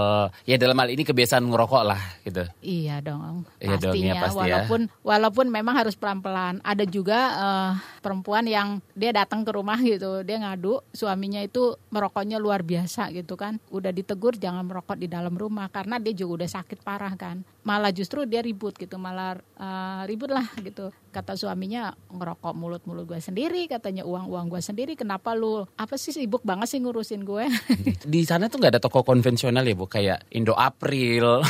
ya 0.48 0.56
dalam 0.56 0.80
hal 0.80 0.88
ini 0.88 1.04
kebiasaan 1.04 1.44
ngerokok 1.44 1.84
lah 1.84 2.00
gitu. 2.24 2.48
Iya 2.64 3.04
dong, 3.04 3.44
Iya 3.60 3.76
dong, 3.76 3.92
pastinya. 3.92 4.08
iya 4.08 4.24
pasti 4.24 4.40
ya. 4.40 4.42
walaupun 4.64 4.82
walaupun 5.04 5.46
memang 5.52 5.76
harus 5.76 6.00
pelan-pelan. 6.00 6.64
Ada 6.64 6.88
juga 6.88 7.20
eh, 7.36 7.72
perempuan 8.00 8.48
yang 8.48 8.80
dia 8.96 9.12
datang 9.12 9.44
ke 9.44 9.52
rumah 9.52 9.76
gitu, 9.84 10.24
dia 10.24 10.40
ngadu 10.40 10.80
suaminya 10.96 11.44
itu 11.44 11.76
merokoknya 11.92 12.40
luar 12.40 12.64
biasa 12.64 13.12
gitu 13.12 13.36
kan. 13.36 13.60
Udah 13.68 13.92
ditegur 13.92 14.40
jangan 14.40 14.64
merokok 14.64 14.96
di 14.96 15.12
dalam 15.12 15.36
rumah 15.36 15.68
karena 15.68 16.00
dia 16.00 16.16
juga 16.16 16.48
udah 16.48 16.50
sakit 16.56 16.80
parah 16.80 17.12
kan. 17.20 17.44
Malah 17.68 17.92
justru 17.92 18.24
dia 18.24 18.40
ribut 18.40 18.80
gitu, 18.80 18.96
malah 18.96 19.36
eh, 19.60 20.02
ribut 20.08 20.32
lah 20.32 20.48
gitu. 20.64 20.96
Kata 21.12 21.36
suaminya 21.36 21.92
ngerokok 22.08 22.54
mulut-mulut 22.56 23.04
gue 23.04 23.20
sendiri, 23.20 23.68
katanya 23.68 24.08
uang-uang 24.08 24.48
gue 24.48 24.62
sendiri. 24.64 24.96
Kenapa 24.96 25.36
lu 25.36 25.68
apa 25.76 26.00
sih 26.00 26.16
sibuk 26.16 26.48
banget 26.48 26.72
sih 26.72 26.80
ngurusin 26.80 27.28
gue? 27.28 27.52
Di 28.08 28.24
sana 28.24 28.48
tuh 28.48 28.64
nggak 28.64 28.78
ada 28.78 28.82
toko 28.82 29.04
konvensional 29.04 29.68
ya 29.68 29.76
Bu 29.76 29.90
kayak 29.90 30.30
Indo 30.38 30.54
April. 30.54 31.42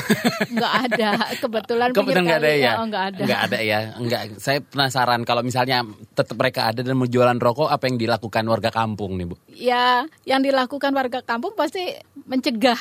Nggak 0.49 0.73
ada. 0.87 1.09
Kebetulan 1.37 1.89
Kebetulan 1.91 2.23
nggak 2.23 2.39
ada 2.39 2.47
pinggir 2.47 2.63
ya? 2.63 2.71
kali- 2.71 2.79
Oh, 2.79 2.87
ada. 2.97 3.19
Nggak 3.19 3.39
ada 3.41 3.57
ya. 3.59 3.79
Nggak. 3.95 4.21
Saya 4.37 4.59
penasaran 4.61 5.21
kalau 5.21 5.41
misalnya 5.41 5.83
tetap 6.11 6.33
mereka 6.33 6.67
ada 6.67 6.79
dan 6.79 6.95
mau 6.95 7.05
jualan 7.05 7.35
rokok, 7.35 7.67
apa 7.67 7.83
yang 7.85 7.97
dilakukan 7.97 8.43
warga 8.43 8.69
kampung 8.69 9.13
nih 9.13 9.25
bu? 9.25 9.35
Ya, 9.49 9.87
yang 10.23 10.39
dilakukan 10.39 10.91
warga 10.91 11.19
kampung 11.21 11.51
pasti 11.53 11.91
mencegah. 12.23 12.77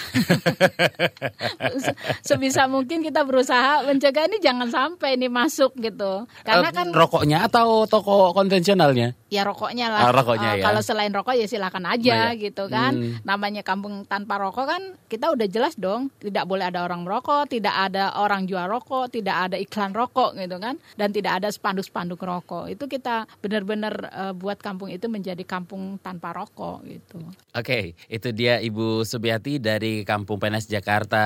Se- 1.76 1.96
Sebisa 2.26 2.66
mungkin 2.66 3.00
kita 3.00 3.22
berusaha 3.22 3.56
mencegah 3.82 4.26
ini 4.26 4.38
jangan 4.38 4.68
sampai 4.68 5.14
ini 5.14 5.26
masuk 5.26 5.74
gitu. 5.76 6.26
Karena 6.42 6.68
Eh, 6.68 6.74
kan 6.74 6.86
rokoknya 6.90 7.38
atau 7.42 7.86
toko 7.86 8.30
konvensionalnya? 8.32 9.16
ya 9.26 9.42
rokoknya 9.42 9.88
lah. 9.88 10.00
Ah, 10.02 10.12
rokoknya 10.12 10.48
Eh, 10.50 10.58
ya. 10.60 10.64
Kalau 10.64 10.82
selain 10.82 11.10
rokok 11.10 11.34
ya 11.34 11.46
silakan 11.46 11.88
aja 11.88 12.12
Nah, 12.12 12.32
ya. 12.32 12.38
gitu 12.40 12.64
kan. 12.66 12.92
Hmm. 12.92 13.12
Namanya 13.22 13.62
kampung 13.62 14.04
tanpa 14.04 14.36
rokok 14.36 14.66
kan 14.66 14.82
kita 15.06 15.28
udah 15.28 15.46
jelas 15.46 15.74
dong, 15.74 15.95
tidak 16.20 16.44
boleh 16.44 16.68
ada 16.68 16.84
orang 16.84 17.02
merokok, 17.02 17.48
tidak 17.50 17.74
ada 17.74 18.12
orang 18.20 18.44
jual 18.44 18.64
rokok, 18.68 19.12
tidak 19.12 19.36
ada 19.50 19.56
iklan 19.56 19.92
rokok 19.92 20.36
gitu 20.36 20.56
kan, 20.60 20.76
dan 20.94 21.08
tidak 21.12 21.42
ada 21.42 21.48
spanduk-spanduk 21.48 22.20
rokok. 22.20 22.70
Itu 22.72 22.86
kita 22.86 23.28
benar-benar 23.40 23.94
eh, 24.10 24.32
buat 24.36 24.60
kampung 24.60 24.92
itu 24.92 25.08
menjadi 25.08 25.42
kampung 25.42 25.96
tanpa 26.00 26.36
rokok 26.36 26.84
gitu. 26.86 27.18
Oke, 27.56 27.96
itu 28.08 28.28
dia 28.36 28.60
Ibu 28.60 29.06
Subiati 29.06 29.56
dari 29.62 30.04
Kampung 30.04 30.36
Penas 30.36 30.68
Jakarta 30.68 31.22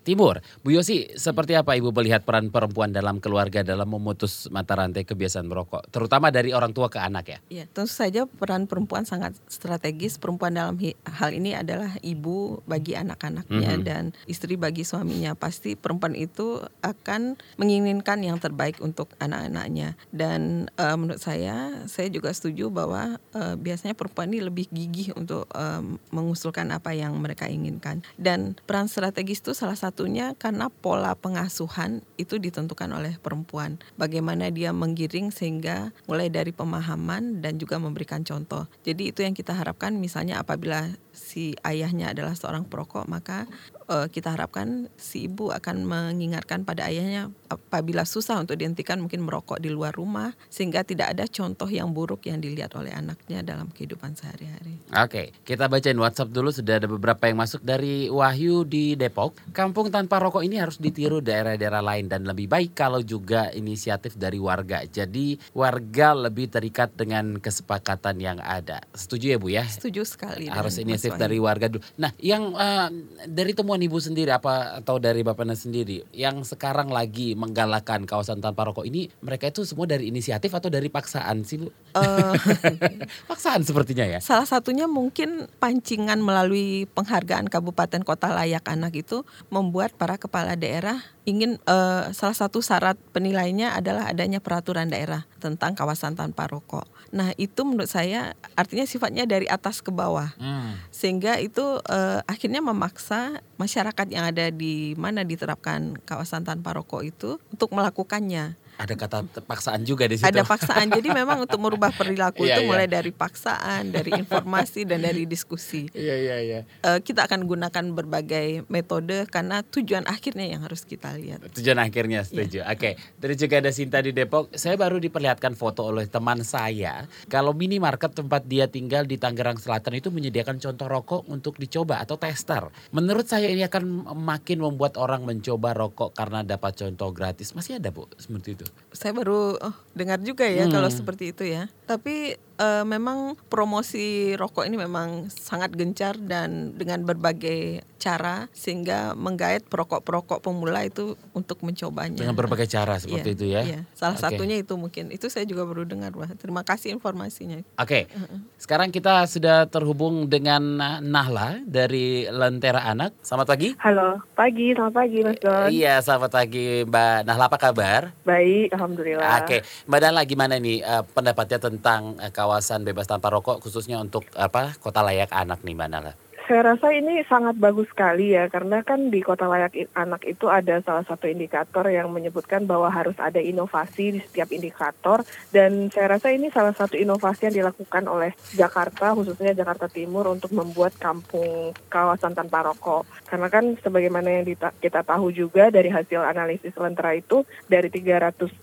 Timur. 0.00 0.40
Bu 0.64 0.72
Yosi, 0.72 1.12
seperti 1.14 1.58
apa 1.58 1.76
Ibu 1.76 1.92
melihat 1.92 2.24
peran 2.24 2.48
perempuan 2.48 2.90
dalam 2.94 3.20
keluarga 3.20 3.60
dalam 3.60 3.90
memutus 3.90 4.48
mata 4.48 4.78
rantai 4.78 5.04
kebiasaan 5.04 5.44
merokok, 5.44 5.88
terutama 5.92 6.32
dari 6.32 6.56
orang 6.56 6.72
tua 6.72 6.88
ke 6.88 6.98
anak 7.00 7.24
ya? 7.28 7.38
Ya, 7.52 7.64
tentu 7.68 7.92
saja 7.92 8.24
peran 8.24 8.64
perempuan 8.64 9.04
sangat 9.04 9.36
strategis. 9.50 10.16
Perempuan 10.16 10.54
dalam 10.56 10.76
hal 11.04 11.30
ini 11.34 11.52
adalah 11.52 11.98
ibu 12.00 12.62
bagi 12.64 12.96
anak-anaknya 12.96 13.71
Mhm. 13.80 13.86
dan 13.86 14.02
istri 14.28 14.60
bagi 14.60 14.84
suaminya. 14.84 15.32
Pasti 15.32 15.78
perempuan 15.78 16.12
itu 16.12 16.60
akan 16.82 17.40
menginginkan 17.56 18.20
yang 18.20 18.36
terbaik 18.36 18.82
untuk 18.84 19.12
anak-anaknya. 19.22 19.94
Dan 20.12 20.68
eh, 20.76 20.96
menurut 20.98 21.22
saya, 21.22 21.86
saya 21.88 22.08
juga 22.12 22.34
setuju 22.34 22.68
bahwa 22.68 23.16
eh, 23.32 23.54
biasanya 23.56 23.96
perempuan 23.96 24.34
ini 24.34 24.44
lebih 24.44 24.66
gigih 24.68 25.16
untuk 25.16 25.48
eh, 25.52 25.82
mengusulkan 26.12 26.68
apa 26.74 26.92
yang 26.92 27.16
mereka 27.20 27.48
inginkan. 27.48 28.04
Dan 28.18 28.58
peran 28.66 28.90
strategis 28.90 29.40
itu 29.40 29.54
salah 29.56 29.78
satunya 29.78 30.34
karena 30.36 30.68
pola 30.68 31.14
pengasuhan 31.14 32.02
itu 32.18 32.36
ditentukan 32.36 32.90
oleh 32.92 33.16
perempuan. 33.22 33.78
Bagaimana 33.96 34.50
dia 34.50 34.74
menggiring 34.74 35.30
sehingga 35.30 35.94
mulai 36.10 36.28
dari 36.28 36.50
pemahaman 36.50 37.40
dan 37.40 37.56
juga 37.56 37.78
memberikan 37.78 38.26
contoh. 38.26 38.66
Jadi 38.82 39.14
itu 39.14 39.22
yang 39.22 39.32
kita 39.36 39.54
harapkan 39.54 39.94
misalnya 39.96 40.42
apabila 40.42 40.90
si 41.12 41.52
ayahnya 41.62 42.16
adalah 42.16 42.32
seorang 42.32 42.64
perokok 42.64 43.04
maka 43.06 43.44
eh, 43.86 44.08
kita 44.08 44.32
harapkan 44.32 44.88
si 44.96 45.28
ibu 45.28 45.52
akan 45.52 45.84
mengingatkan 45.84 46.64
pada 46.64 46.88
ayahnya 46.88 47.28
apabila 47.52 48.08
susah 48.08 48.40
untuk 48.40 48.56
dihentikan 48.56 48.96
mungkin 48.96 49.28
merokok 49.28 49.60
di 49.60 49.68
luar 49.68 49.92
rumah 49.92 50.32
sehingga 50.48 50.80
tidak 50.82 51.12
ada 51.12 51.24
contoh 51.28 51.68
yang 51.68 51.92
buruk 51.92 52.24
yang 52.24 52.40
dilihat 52.40 52.72
oleh 52.72 52.96
anaknya 52.96 53.44
dalam 53.44 53.68
kehidupan 53.68 54.16
sehari-hari. 54.16 54.80
Oke, 54.96 55.36
kita 55.44 55.68
bacain 55.68 55.96
WhatsApp 56.00 56.32
dulu 56.32 56.48
sudah 56.48 56.80
ada 56.80 56.88
beberapa 56.88 57.28
yang 57.28 57.38
masuk 57.40 57.60
dari 57.60 58.08
Wahyu 58.08 58.64
di 58.64 58.96
Depok. 58.96 59.36
Kampung 59.52 59.92
tanpa 59.92 60.16
rokok 60.20 60.40
ini 60.44 60.56
harus 60.56 60.80
ditiru 60.80 61.20
daerah-daerah 61.20 61.84
lain 61.84 62.08
dan 62.08 62.24
lebih 62.24 62.48
baik 62.48 62.72
kalau 62.72 63.04
juga 63.04 63.52
inisiatif 63.52 64.16
dari 64.16 64.40
warga. 64.40 64.84
Jadi 64.88 65.36
warga 65.52 66.16
lebih 66.16 66.48
terikat 66.48 66.96
dengan 66.96 67.36
kesepakatan 67.36 68.16
yang 68.20 68.38
ada. 68.40 68.80
Setuju 68.96 69.36
ya 69.36 69.38
Bu 69.40 69.48
ya? 69.52 69.64
Setuju 69.68 70.08
sekali. 70.08 70.48
Harus 70.48 70.80
dengan 70.80 71.01
dari 71.10 71.38
warga 71.42 71.66
dulu. 71.66 71.82
Nah, 71.98 72.14
yang 72.22 72.54
eh, 72.54 72.88
dari 73.26 73.52
temuan 73.56 73.82
Ibu 73.82 73.98
sendiri 73.98 74.30
apa 74.30 74.78
atau 74.78 75.02
dari 75.02 75.26
Bapaknya 75.26 75.58
sendiri 75.58 76.06
yang 76.14 76.46
sekarang 76.46 76.92
lagi 76.92 77.34
menggalakkan 77.34 78.06
kawasan 78.06 78.38
tanpa 78.38 78.68
rokok 78.68 78.86
ini 78.86 79.10
mereka 79.24 79.50
itu 79.50 79.66
semua 79.66 79.90
dari 79.90 80.12
inisiatif 80.12 80.52
atau 80.54 80.70
dari 80.70 80.86
paksaan 80.86 81.42
sih 81.42 81.58
Bu? 81.62 81.68
Eh, 81.98 82.34
Paksaan 83.30 83.66
sepertinya 83.66 84.06
ya. 84.06 84.18
Salah 84.22 84.46
satunya 84.46 84.86
mungkin 84.86 85.50
pancingan 85.58 86.22
melalui 86.22 86.86
penghargaan 86.92 87.50
kabupaten 87.50 88.02
kota 88.06 88.30
layak 88.30 88.66
anak 88.68 88.94
itu 88.94 89.26
membuat 89.48 89.94
para 89.96 90.16
kepala 90.20 90.54
daerah 90.54 91.02
ingin 91.24 91.58
eh, 91.62 92.04
salah 92.10 92.36
satu 92.36 92.58
syarat 92.60 92.98
penilainya 93.14 93.78
adalah 93.78 94.10
adanya 94.10 94.42
peraturan 94.42 94.90
daerah 94.90 95.24
tentang 95.38 95.78
kawasan 95.78 96.18
tanpa 96.18 96.50
rokok. 96.50 96.86
Nah 97.12 97.36
itu 97.36 97.60
menurut 97.62 97.92
saya 97.92 98.32
artinya 98.56 98.88
sifatnya 98.88 99.28
dari 99.28 99.44
atas 99.44 99.84
ke 99.84 99.92
bawah 99.92 100.32
Hmm. 100.40 100.80
sehingga 100.88 101.36
itu 101.38 101.62
eh, 101.86 102.20
akhirnya 102.24 102.64
memaksa 102.64 103.44
masyarakat 103.60 104.06
yang 104.08 104.24
ada 104.32 104.48
di 104.48 104.96
mana 104.96 105.22
diterapkan 105.22 106.00
kawasan 106.08 106.42
tanpa 106.42 106.72
rokok 106.72 107.04
itu 107.04 107.36
untuk 107.52 107.70
melakukannya. 107.76 108.56
Ada 108.80 108.94
kata 108.96 109.18
paksaan 109.44 109.84
juga 109.84 110.08
di 110.08 110.16
situ. 110.16 110.26
Ada 110.26 110.42
paksaan. 110.42 110.88
Jadi 110.90 111.08
memang 111.12 111.44
untuk 111.44 111.60
merubah 111.60 111.92
perilaku 111.92 112.48
Iya, 112.48 112.58
itu 112.58 112.60
iya. 112.64 112.68
mulai 112.68 112.86
dari 112.88 113.12
paksaan, 113.12 113.92
dari 113.92 114.10
informasi 114.16 114.88
dan 114.88 115.04
dari 115.04 115.28
diskusi. 115.28 115.86
Iya 115.92 116.16
iya 116.16 116.36
iya. 116.40 116.60
Eh, 116.82 116.98
kita 117.04 117.28
akan 117.28 117.44
gunakan 117.46 117.84
berbagai 117.94 118.66
metode 118.72 119.28
karena 119.28 119.62
tujuan 119.62 120.08
akhirnya 120.08 120.48
yang 120.48 120.64
harus 120.64 120.82
kita 120.88 121.14
lihat. 121.14 121.44
Tujuan 121.54 121.78
akhirnya 121.78 122.24
setuju. 122.26 122.64
Oke, 122.66 122.96
dari 123.20 123.34
juga 123.38 123.60
ada 123.60 123.70
Sinta 123.70 124.00
di 124.00 124.10
Depok. 124.10 124.50
Saya 124.56 124.74
baru 124.74 124.98
diperlihatkan 124.98 125.54
foto 125.54 125.92
oleh 125.92 126.08
teman 126.08 126.42
saya. 126.42 127.06
Kalau 127.28 127.54
minimarket 127.54 128.16
tempat 128.16 128.48
dia 128.48 128.66
tinggal 128.66 129.06
di 129.06 129.20
Tangerang 129.20 129.60
Selatan 129.60 130.00
itu 130.00 130.08
menyediakan 130.10 130.58
contoh 130.58 130.86
rokok 130.88 131.22
untuk 131.30 131.56
dicoba 131.60 132.02
atau 132.02 132.18
tester. 132.18 132.68
Menurut 132.90 133.28
saya 133.28 133.46
ini 133.46 133.62
akan 133.62 134.10
makin 134.18 134.64
membuat 134.64 134.98
orang 134.98 135.22
mencoba 135.22 135.76
rokok 135.76 136.16
karena 136.16 136.42
dapat 136.42 136.74
contoh 136.76 137.14
gratis. 137.14 137.54
Masih 137.54 137.78
ada 137.78 137.94
bu 137.94 138.08
seperti 138.18 138.58
itu? 138.58 138.61
Saya 138.92 139.12
baru 139.16 139.56
oh, 139.56 139.74
dengar 139.96 140.20
juga 140.20 140.44
ya 140.44 140.68
Hmm. 140.68 140.74
kalau 140.74 140.88
seperti 140.92 141.32
itu 141.32 141.44
ya. 141.48 141.68
Tapi 141.92 142.32
eh, 142.56 142.84
memang 142.88 143.36
promosi 143.52 144.32
rokok 144.32 144.64
ini 144.64 144.80
memang 144.80 145.28
sangat 145.28 145.76
gencar 145.76 146.16
dan 146.16 146.72
dengan 146.72 147.04
berbagai 147.04 147.84
cara 148.00 148.50
sehingga 148.50 149.14
menggait 149.14 149.62
perokok-perokok 149.68 150.42
pemula 150.42 150.82
itu 150.82 151.14
untuk 151.36 151.62
mencobanya. 151.62 152.18
Dengan 152.18 152.34
berbagai 152.34 152.66
cara 152.66 152.98
seperti 152.98 153.28
Iya, 153.30 153.36
itu 153.36 153.46
ya. 153.46 153.62
Iya. 153.62 153.80
Salah 153.94 154.18
Oke. 154.18 154.24
satunya 154.24 154.56
itu 154.58 154.74
mungkin. 154.74 155.12
Itu 155.14 155.30
saya 155.30 155.46
juga 155.46 155.68
baru 155.68 155.86
dengar, 155.86 156.10
Wah. 156.16 156.32
Terima 156.34 156.66
kasih 156.66 156.96
informasinya. 156.96 157.62
Oke, 157.78 158.10
sekarang 158.58 158.90
kita 158.90 159.28
sudah 159.30 159.68
terhubung 159.70 160.26
dengan 160.26 160.80
Nahla 161.04 161.62
dari 161.62 162.26
Lentera 162.26 162.88
Anak. 162.88 163.14
Selamat 163.22 163.54
pagi. 163.54 163.76
Halo, 163.78 164.18
pagi, 164.34 164.74
selamat 164.74 164.94
pagi 164.96 165.18
Mas 165.22 165.38
Don. 165.38 165.68
Iya, 165.70 165.94
selamat 166.02 166.30
pagi 166.32 166.66
Mbak 166.88 167.18
Nahla. 167.28 167.44
Apa 167.52 167.58
kabar? 167.60 168.16
Baik, 168.24 168.74
Alhamdulillah. 168.74 169.44
Oke, 169.44 169.62
Mbak 169.86 170.00
Nahla 170.02 170.22
gimana 170.26 170.54
nih 170.58 170.82
eh, 170.82 171.04
pendapatnya 171.14 171.58
tentang 171.62 171.81
eh, 172.22 172.30
kawasan 172.30 172.86
bebas 172.86 173.10
tanpa 173.10 173.28
rokok 173.28 173.58
khususnya 173.60 173.98
untuk 173.98 174.24
apa 174.38 174.78
kota 174.78 175.02
layak 175.02 175.34
anak 175.34 175.60
nih 175.66 175.74
Mbak 175.74 175.88
Nahla? 175.90 176.12
Saya 176.52 176.76
rasa 176.76 176.92
ini 176.92 177.24
sangat 177.32 177.56
bagus 177.56 177.88
sekali 177.88 178.36
ya, 178.36 178.44
karena 178.52 178.84
kan 178.84 179.08
di 179.08 179.24
Kota 179.24 179.48
Layak 179.48 179.72
Anak 179.96 180.20
itu 180.28 180.52
ada 180.52 180.84
salah 180.84 181.00
satu 181.00 181.24
indikator 181.24 181.88
yang 181.88 182.12
menyebutkan 182.12 182.68
bahwa 182.68 182.92
harus 182.92 183.16
ada 183.16 183.40
inovasi 183.40 184.12
di 184.12 184.20
setiap 184.20 184.52
indikator, 184.52 185.24
dan 185.48 185.88
saya 185.88 186.12
rasa 186.12 186.28
ini 186.28 186.52
salah 186.52 186.76
satu 186.76 187.00
inovasi 187.00 187.48
yang 187.48 187.64
dilakukan 187.64 188.04
oleh 188.04 188.36
Jakarta, 188.52 189.16
khususnya 189.16 189.56
Jakarta 189.56 189.88
Timur, 189.88 190.28
untuk 190.28 190.52
membuat 190.52 190.92
kampung 191.00 191.72
kawasan 191.88 192.36
tanpa 192.36 192.68
rokok. 192.68 193.08
Karena 193.32 193.48
kan 193.48 193.72
sebagaimana 193.80 194.28
yang 194.28 194.44
kita 194.76 195.00
tahu 195.08 195.32
juga 195.32 195.72
dari 195.72 195.88
hasil 195.88 196.20
analisis 196.20 196.76
Lentera 196.76 197.16
itu, 197.16 197.48
dari 197.64 197.88
389 197.88 198.60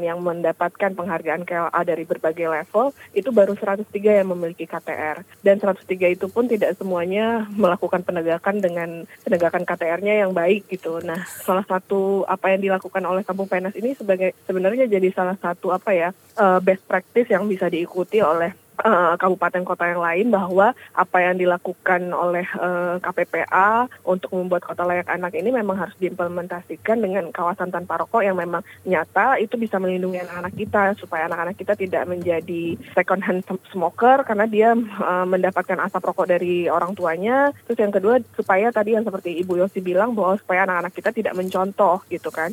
yang 0.00 0.24
mendapatkan 0.24 0.96
penghargaan 0.96 1.44
KLA 1.44 1.80
dari 1.84 2.08
berbagai 2.08 2.48
level, 2.48 2.96
itu 3.12 3.28
baru 3.28 3.60
103 3.60 4.24
yang 4.24 4.32
memiliki 4.32 4.64
KTR. 4.64 5.20
Dan 5.44 5.60
103 5.60 6.16
itu 6.16 6.32
pun 6.32 6.48
tidak 6.48 6.61
semuanya 6.78 7.50
melakukan 7.50 8.06
penegakan 8.06 8.62
dengan 8.62 9.04
penegakan 9.26 9.66
KTR-nya 9.66 10.22
yang 10.22 10.30
baik 10.30 10.70
gitu. 10.70 11.02
Nah, 11.02 11.26
salah 11.26 11.66
satu 11.66 12.22
apa 12.30 12.54
yang 12.54 12.62
dilakukan 12.62 13.02
oleh 13.02 13.26
Kampung 13.26 13.50
PNS 13.50 13.74
ini 13.82 13.98
sebagai 13.98 14.38
sebenarnya 14.46 14.86
jadi 14.86 15.10
salah 15.10 15.34
satu 15.34 15.74
apa 15.74 15.90
ya 15.90 16.14
eh, 16.38 16.58
best 16.62 16.86
practice 16.86 17.28
yang 17.32 17.50
bisa 17.50 17.66
diikuti 17.66 18.22
oleh 18.22 18.61
eh, 18.80 19.14
kabupaten 19.20 19.62
kota 19.62 19.84
yang 19.88 20.02
lain 20.02 20.26
bahwa 20.32 20.72
apa 20.96 21.18
yang 21.20 21.36
dilakukan 21.38 22.10
oleh 22.10 22.44
eh, 22.44 22.96
KPPA 22.98 23.88
untuk 24.08 24.34
membuat 24.34 24.64
kota 24.64 24.82
layak 24.88 25.08
anak 25.08 25.36
ini 25.36 25.52
memang 25.52 25.78
harus 25.78 25.96
diimplementasikan 26.00 26.98
dengan 26.98 27.28
kawasan 27.30 27.70
tanpa 27.70 28.00
rokok 28.02 28.24
yang 28.24 28.36
memang 28.36 28.64
nyata. 28.88 29.36
Itu 29.38 29.60
bisa 29.60 29.76
melindungi 29.76 30.24
anak-anak 30.24 30.54
kita 30.56 30.82
supaya 30.98 31.28
anak-anak 31.28 31.56
kita 31.56 31.76
tidak 31.76 32.04
menjadi 32.08 32.76
second 32.96 33.22
hand 33.22 33.44
smoker 33.70 34.24
karena 34.26 34.48
dia 34.48 34.74
eh, 34.74 35.26
mendapatkan 35.28 35.78
asap 35.86 36.02
rokok 36.12 36.26
dari 36.28 36.66
orang 36.66 36.96
tuanya. 36.96 37.54
Terus 37.68 37.78
yang 37.78 37.92
kedua 37.94 38.18
supaya 38.34 38.72
tadi 38.74 38.96
yang 38.96 39.06
seperti 39.06 39.38
Ibu 39.44 39.62
Yosi 39.62 39.84
bilang 39.84 40.16
bahwa 40.16 40.36
supaya 40.40 40.64
anak-anak 40.66 40.92
kita 40.92 41.10
tidak 41.14 41.34
mencontoh 41.36 42.02
gitu 42.08 42.32
kan. 42.32 42.50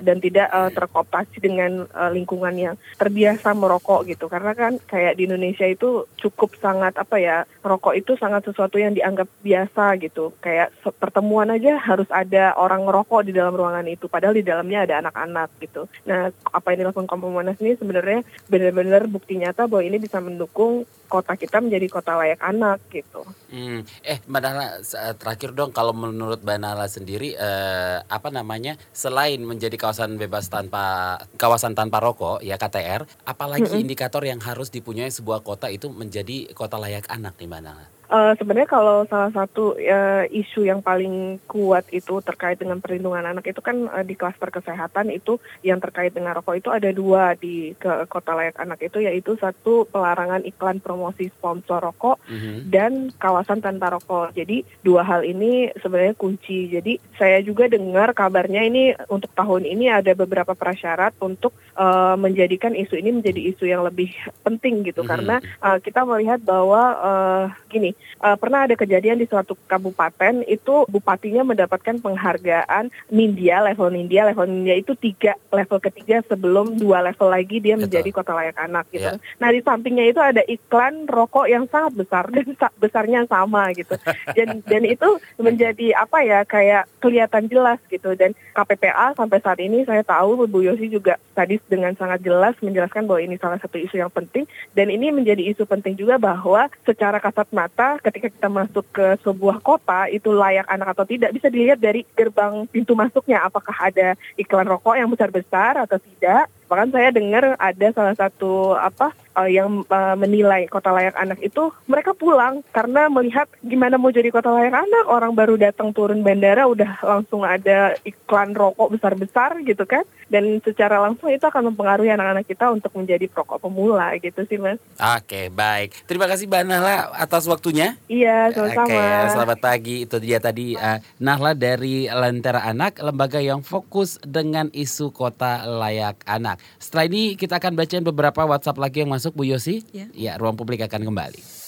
Dan 0.00 0.22
tidak 0.22 0.48
eh, 0.52 0.70
terkooptasi 0.72 1.38
dengan 1.42 1.84
lingkungan 1.92 2.54
yang 2.56 2.74
terbiasa 2.98 3.54
merokok 3.56 4.08
gitu. 4.08 4.26
Karena 4.28 4.52
kan 4.56 4.76
kayak 4.84 5.16
di 5.16 5.28
Indonesia 5.28 5.61
Indonesia 5.62 5.78
itu 5.78 5.90
cukup 6.18 6.58
sangat 6.58 6.98
apa 6.98 7.16
ya 7.22 7.46
rokok 7.62 7.94
itu 7.94 8.18
sangat 8.18 8.42
sesuatu 8.42 8.82
yang 8.82 8.98
dianggap 8.98 9.30
biasa 9.46 9.94
gitu. 10.02 10.34
Kayak 10.42 10.74
pertemuan 10.98 11.54
aja 11.54 11.78
harus 11.78 12.10
ada 12.10 12.58
orang 12.58 12.82
ngerokok 12.82 13.22
di 13.22 13.32
dalam 13.32 13.54
ruangan 13.54 13.86
itu 13.86 14.10
padahal 14.10 14.34
di 14.34 14.42
dalamnya 14.42 14.82
ada 14.82 15.06
anak-anak 15.06 15.48
gitu. 15.62 15.86
Nah 16.10 16.34
apa 16.50 16.66
yang 16.74 16.86
dilakukan 16.86 17.06
Kompolnas 17.06 17.62
ini 17.62 17.78
sebenarnya 17.78 18.26
benar-benar 18.50 19.06
bukti 19.06 19.38
nyata 19.38 19.70
bahwa 19.70 19.86
ini 19.86 20.02
bisa 20.02 20.18
mendukung 20.18 20.82
kota 21.12 21.36
kita 21.36 21.60
menjadi 21.60 21.86
kota 21.92 22.16
layak 22.16 22.40
anak 22.40 22.80
gitu. 22.88 23.20
Hmm. 23.52 23.84
Eh, 24.00 24.16
Mbak 24.24 24.40
Nala, 24.40 24.80
terakhir 25.20 25.52
dong 25.52 25.76
kalau 25.76 25.92
menurut 25.92 26.40
Mbak 26.40 26.56
Nala 26.56 26.88
sendiri 26.88 27.36
eh, 27.36 28.00
apa 28.00 28.32
namanya 28.32 28.80
selain 28.96 29.44
menjadi 29.44 29.76
kawasan 29.76 30.16
bebas 30.16 30.48
tanpa 30.48 31.20
kawasan 31.36 31.76
tanpa 31.76 32.00
rokok 32.00 32.40
ya 32.40 32.56
KTR, 32.56 33.04
apalagi 33.28 33.68
mm 33.68 33.76
-hmm. 33.76 33.84
indikator 33.84 34.24
yang 34.24 34.40
harus 34.40 34.72
dipunyai 34.72 35.12
sebuah 35.12 35.44
kota 35.44 35.68
itu 35.68 35.92
menjadi 35.92 36.48
kota 36.56 36.80
layak 36.80 37.04
anak 37.12 37.36
nih 37.36 37.48
Mbak 37.52 37.60
Nala? 37.60 37.84
Uh, 38.12 38.36
sebenarnya 38.36 38.68
kalau 38.68 39.08
salah 39.08 39.32
satu 39.32 39.72
uh, 39.72 40.28
isu 40.28 40.68
yang 40.68 40.84
paling 40.84 41.40
kuat 41.48 41.88
itu 41.96 42.20
terkait 42.20 42.60
dengan 42.60 42.76
perlindungan 42.76 43.24
anak 43.24 43.48
itu 43.48 43.64
kan 43.64 43.88
uh, 43.88 44.04
di 44.04 44.12
klaster 44.20 44.52
kesehatan 44.52 45.08
itu 45.08 45.40
yang 45.64 45.80
terkait 45.80 46.12
dengan 46.12 46.36
rokok 46.36 46.60
itu 46.60 46.68
ada 46.68 46.92
dua 46.92 47.32
di 47.40 47.72
ke 47.72 48.04
kota 48.12 48.36
layak 48.36 48.60
anak 48.60 48.84
itu 48.84 49.00
yaitu 49.00 49.32
satu 49.40 49.88
pelarangan 49.88 50.44
iklan 50.44 50.84
promosi 50.84 51.32
sponsor 51.32 51.80
rokok 51.80 52.20
mm-hmm. 52.28 52.68
dan 52.68 53.08
kawasan 53.16 53.64
tanpa 53.64 53.96
rokok. 53.96 54.36
Jadi 54.36 54.60
dua 54.84 55.08
hal 55.08 55.24
ini 55.24 55.72
sebenarnya 55.80 56.12
kunci. 56.12 56.68
Jadi 56.68 57.00
saya 57.16 57.40
juga 57.40 57.64
dengar 57.72 58.12
kabarnya 58.12 58.60
ini 58.60 58.92
untuk 59.08 59.32
tahun 59.32 59.64
ini 59.64 59.88
ada 59.88 60.12
beberapa 60.12 60.52
prasyarat 60.52 61.16
untuk 61.24 61.56
uh, 61.80 62.20
menjadikan 62.20 62.76
isu 62.76 62.92
ini 63.00 63.24
menjadi 63.24 63.40
isu 63.56 63.64
yang 63.64 63.88
lebih 63.88 64.12
penting 64.44 64.84
gitu 64.84 65.00
mm-hmm. 65.00 65.08
karena 65.08 65.36
uh, 65.64 65.80
kita 65.80 66.04
melihat 66.04 66.44
bahwa 66.44 66.82
uh, 67.00 67.44
gini 67.72 67.96
uh, 68.22 68.36
pernah 68.38 68.64
ada 68.64 68.74
kejadian 68.78 69.18
di 69.18 69.26
suatu 69.26 69.58
kabupaten 69.66 70.46
itu 70.46 70.86
bupatinya 70.88 71.42
mendapatkan 71.42 71.98
penghargaan 71.98 72.88
Nindya 73.10 73.62
level 73.72 73.90
Nindya 73.92 74.32
level 74.32 74.46
Nindya 74.48 74.80
itu 74.80 74.92
tiga 74.96 75.34
level 75.50 75.78
ketiga 75.82 76.22
sebelum 76.26 76.78
dua 76.78 77.02
level 77.04 77.28
lagi 77.28 77.58
dia 77.58 77.74
Betul. 77.74 77.88
menjadi 77.88 78.08
kota 78.14 78.32
layak 78.32 78.58
anak 78.58 78.84
gitu. 78.94 79.10
Yeah. 79.10 79.20
Nah 79.42 79.48
di 79.50 79.60
sampingnya 79.60 80.04
itu 80.08 80.20
ada 80.22 80.42
iklan 80.46 81.10
rokok 81.10 81.46
yang 81.50 81.66
sangat 81.68 81.92
besar 81.98 82.24
dan 82.30 82.46
besarnya 82.78 83.20
sama 83.26 83.70
gitu. 83.74 83.94
Dan 84.32 84.62
dan 84.64 84.82
itu 84.86 85.08
menjadi 85.36 85.98
apa 85.98 86.24
ya 86.24 86.40
kayak 86.46 86.88
kelihatan 87.02 87.50
jelas 87.50 87.78
gitu 87.90 88.14
dan 88.14 88.32
KPPA 88.54 89.16
sampai 89.18 89.38
saat 89.42 89.58
ini 89.60 89.82
saya 89.82 90.06
tahu 90.06 90.46
Bu 90.46 90.62
Yosi 90.62 90.88
juga 90.88 91.18
tadi 91.34 91.58
dengan 91.66 91.92
sangat 91.98 92.22
jelas 92.22 92.54
menjelaskan 92.62 93.08
bahwa 93.08 93.20
ini 93.20 93.36
salah 93.40 93.58
satu 93.58 93.76
isu 93.80 93.98
yang 93.98 94.12
penting 94.12 94.46
dan 94.76 94.88
ini 94.88 95.10
menjadi 95.10 95.42
isu 95.52 95.66
penting 95.66 95.98
juga 95.98 96.16
bahwa 96.16 96.68
secara 96.86 97.18
kasat 97.18 97.48
mata 97.50 97.91
ketika 98.00 98.28
kita 98.32 98.48
masuk 98.48 98.84
ke 98.92 99.18
sebuah 99.20 99.60
kota 99.60 100.08
itu 100.08 100.32
layak 100.32 100.68
anak 100.68 100.96
atau 100.96 101.04
tidak 101.04 101.34
bisa 101.36 101.52
dilihat 101.52 101.80
dari 101.80 102.06
gerbang 102.16 102.64
pintu 102.68 102.96
masuknya. 102.96 103.44
Apakah 103.44 103.74
ada 103.76 104.14
iklan 104.38 104.68
rokok 104.68 104.96
yang 104.96 105.10
besar-besar 105.10 105.80
atau 105.80 105.98
tidak. 106.00 106.48
Bahkan 106.70 106.88
saya 106.94 107.08
dengar 107.12 107.58
ada 107.60 107.86
salah 107.92 108.16
satu 108.16 108.72
apa 108.76 109.12
uh, 109.36 109.50
yang 109.50 109.84
uh, 109.88 110.16
menilai 110.16 110.68
kota 110.68 110.92
layak 110.92 111.16
anak 111.16 111.40
itu 111.40 111.72
mereka 111.88 112.12
pulang 112.16 112.60
karena 112.72 113.08
melihat 113.08 113.48
gimana 113.64 113.96
mau 113.96 114.12
jadi 114.12 114.28
kota 114.28 114.52
layak 114.52 114.76
anak 114.76 115.04
orang 115.08 115.32
baru 115.32 115.56
datang 115.56 115.92
turun 115.92 116.24
bandara 116.24 116.68
udah 116.68 117.00
langsung 117.04 117.44
ada 117.44 117.96
iklan 118.04 118.52
rokok 118.56 118.96
besar-besar 118.96 119.60
gitu 119.64 119.84
kan 119.88 120.04
dan 120.28 120.60
secara 120.64 121.00
langsung 121.00 121.28
itu 121.28 121.44
akan 121.44 121.72
mempengaruhi 121.72 122.12
anak-anak 122.12 122.48
kita 122.48 122.72
untuk 122.72 122.92
menjadi 122.96 123.28
perokok 123.28 123.60
pemula 123.60 124.16
gitu 124.18 124.44
sih 124.48 124.58
mas. 124.60 124.80
Oke 124.96 125.48
baik 125.52 126.08
terima 126.08 126.28
kasih 126.28 126.48
Mbak 126.48 126.62
Nahla 126.68 126.96
atas 127.16 127.44
waktunya. 127.48 127.96
Iya 128.08 128.52
sama-sama. 128.52 128.88
Oke 128.88 129.04
selamat 129.32 129.58
pagi 129.60 129.96
itu 130.04 130.16
dia 130.18 130.38
tadi 130.40 130.74
uh, 130.76 130.98
Nahla 131.20 131.52
dari 131.56 132.08
Lentera 132.08 132.64
Anak 132.66 132.98
lembaga 132.98 133.38
yang 133.38 133.60
fokus 133.64 134.18
dengan 134.24 134.68
isu 134.72 135.14
kota 135.14 135.64
layak 135.66 136.20
anak. 136.26 136.58
Setelah 136.82 137.04
ini 137.06 137.22
kita 137.38 137.62
akan 137.62 137.78
bacain 137.78 138.04
beberapa 138.04 138.42
WhatsApp 138.44 138.80
lagi 138.80 139.04
yang 139.04 139.12
masuk 139.12 139.21
Bu 139.30 139.46
Yosi. 139.46 139.86
Ya, 139.94 140.10
ya 140.10 140.32
ruang 140.34 140.58
publik 140.58 140.82
akan 140.82 141.06
kembali. 141.06 141.61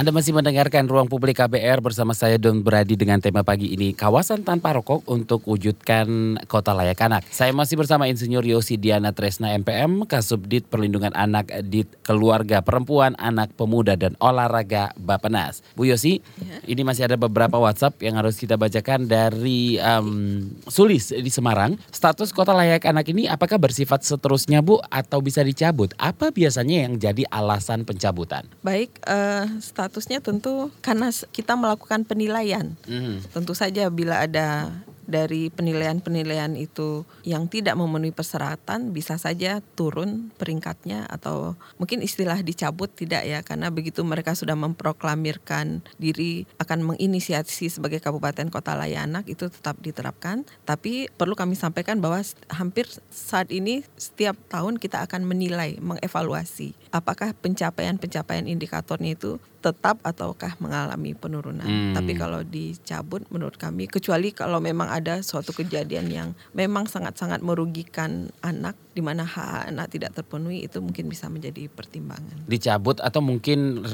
Anda 0.00 0.16
masih 0.16 0.32
mendengarkan 0.32 0.88
Ruang 0.88 1.12
Publik 1.12 1.36
KBR 1.36 1.84
bersama 1.84 2.16
saya 2.16 2.40
Don 2.40 2.64
Brady 2.64 2.96
dengan 2.96 3.20
tema 3.20 3.44
pagi 3.44 3.68
ini 3.68 3.92
Kawasan 3.92 4.48
Tanpa 4.48 4.72
Rokok 4.72 5.04
untuk 5.04 5.44
wujudkan 5.44 6.40
Kota 6.48 6.72
Layak 6.72 7.04
Anak. 7.04 7.28
Saya 7.28 7.52
masih 7.52 7.76
bersama 7.76 8.08
Insinyur 8.08 8.40
Yosi 8.40 8.80
Diana 8.80 9.12
Tresna 9.12 9.52
MPM, 9.60 10.08
Kasubdit 10.08 10.64
Perlindungan 10.72 11.12
Anak 11.12 11.52
Dit 11.68 12.00
Keluarga 12.00 12.64
Perempuan, 12.64 13.12
Anak 13.20 13.52
Pemuda 13.60 13.92
dan 13.92 14.16
Olahraga 14.24 14.96
Bapenas. 14.96 15.60
Bu 15.76 15.84
Yosi, 15.84 16.24
ya. 16.24 16.64
ini 16.64 16.80
masih 16.80 17.04
ada 17.04 17.20
beberapa 17.20 17.60
WhatsApp 17.60 18.00
yang 18.00 18.16
harus 18.16 18.40
kita 18.40 18.56
bacakan 18.56 19.04
dari 19.04 19.76
um, 19.84 20.48
Sulis 20.64 21.12
di 21.12 21.28
Semarang. 21.28 21.76
Status 21.92 22.32
Kota 22.32 22.56
Layak 22.56 22.88
Anak 22.88 23.04
ini 23.12 23.28
apakah 23.28 23.60
bersifat 23.60 24.00
seterusnya 24.00 24.64
Bu 24.64 24.80
atau 24.80 25.20
bisa 25.20 25.44
dicabut? 25.44 25.92
Apa 26.00 26.32
biasanya 26.32 26.88
yang 26.88 26.96
jadi 26.96 27.28
alasan 27.28 27.84
pencabutan? 27.84 28.48
Baik, 28.64 28.96
uh, 29.04 29.44
statusnya 29.90 30.22
tentu 30.22 30.70
karena 30.86 31.10
kita 31.10 31.58
melakukan 31.58 32.06
penilaian. 32.06 32.78
Mm. 32.86 33.26
Tentu 33.34 33.58
saja 33.58 33.90
bila 33.90 34.22
ada 34.22 34.70
dari 35.10 35.50
penilaian-penilaian 35.50 36.54
itu 36.54 37.02
yang 37.26 37.50
tidak 37.50 37.74
memenuhi 37.74 38.14
persyaratan 38.14 38.94
bisa 38.94 39.18
saja 39.18 39.58
turun 39.74 40.30
peringkatnya 40.38 41.10
atau 41.10 41.58
mungkin 41.76 42.00
istilah 42.00 42.38
dicabut 42.46 42.94
tidak 42.94 43.26
ya 43.26 43.42
karena 43.42 43.74
begitu 43.74 44.06
mereka 44.06 44.38
sudah 44.38 44.54
memproklamirkan 44.54 45.82
diri 45.98 46.46
akan 46.62 46.94
menginisiasi 46.94 47.66
sebagai 47.66 47.98
kabupaten 47.98 48.46
kota 48.48 48.78
layanak 48.78 49.26
itu 49.26 49.50
tetap 49.50 49.76
diterapkan 49.82 50.46
tapi 50.62 51.10
perlu 51.10 51.34
kami 51.34 51.58
sampaikan 51.58 51.98
bahwa 51.98 52.22
hampir 52.54 52.86
saat 53.10 53.50
ini 53.50 53.82
setiap 53.98 54.38
tahun 54.46 54.78
kita 54.78 55.02
akan 55.02 55.26
menilai 55.26 55.82
mengevaluasi 55.82 56.72
apakah 56.94 57.34
pencapaian-pencapaian 57.34 58.46
indikatornya 58.46 59.18
itu 59.18 59.42
tetap 59.60 60.00
ataukah 60.00 60.56
mengalami 60.58 61.12
penurunan. 61.12 61.64
Hmm. 61.64 61.92
Tapi 61.92 62.16
kalau 62.16 62.40
dicabut 62.40 63.28
menurut 63.28 63.60
kami 63.60 63.86
kecuali 63.86 64.32
kalau 64.32 64.58
memang 64.58 64.88
ada 64.88 64.99
suatu 65.24 65.56
kejadian 65.56 66.06
yang 66.12 66.28
memang 66.52 66.86
sangat-sangat 66.86 67.40
merugikan 67.40 68.28
anak 68.44 68.76
di 68.90 69.02
mana 69.06 69.22
hak 69.22 69.70
anak 69.70 69.86
tidak 69.86 70.10
terpenuhi 70.18 70.66
itu 70.66 70.82
mungkin 70.82 71.06
bisa 71.06 71.30
menjadi 71.30 71.70
pertimbangan. 71.70 72.42
Dicabut 72.50 72.98
atau 72.98 73.22
mungkin 73.22 73.86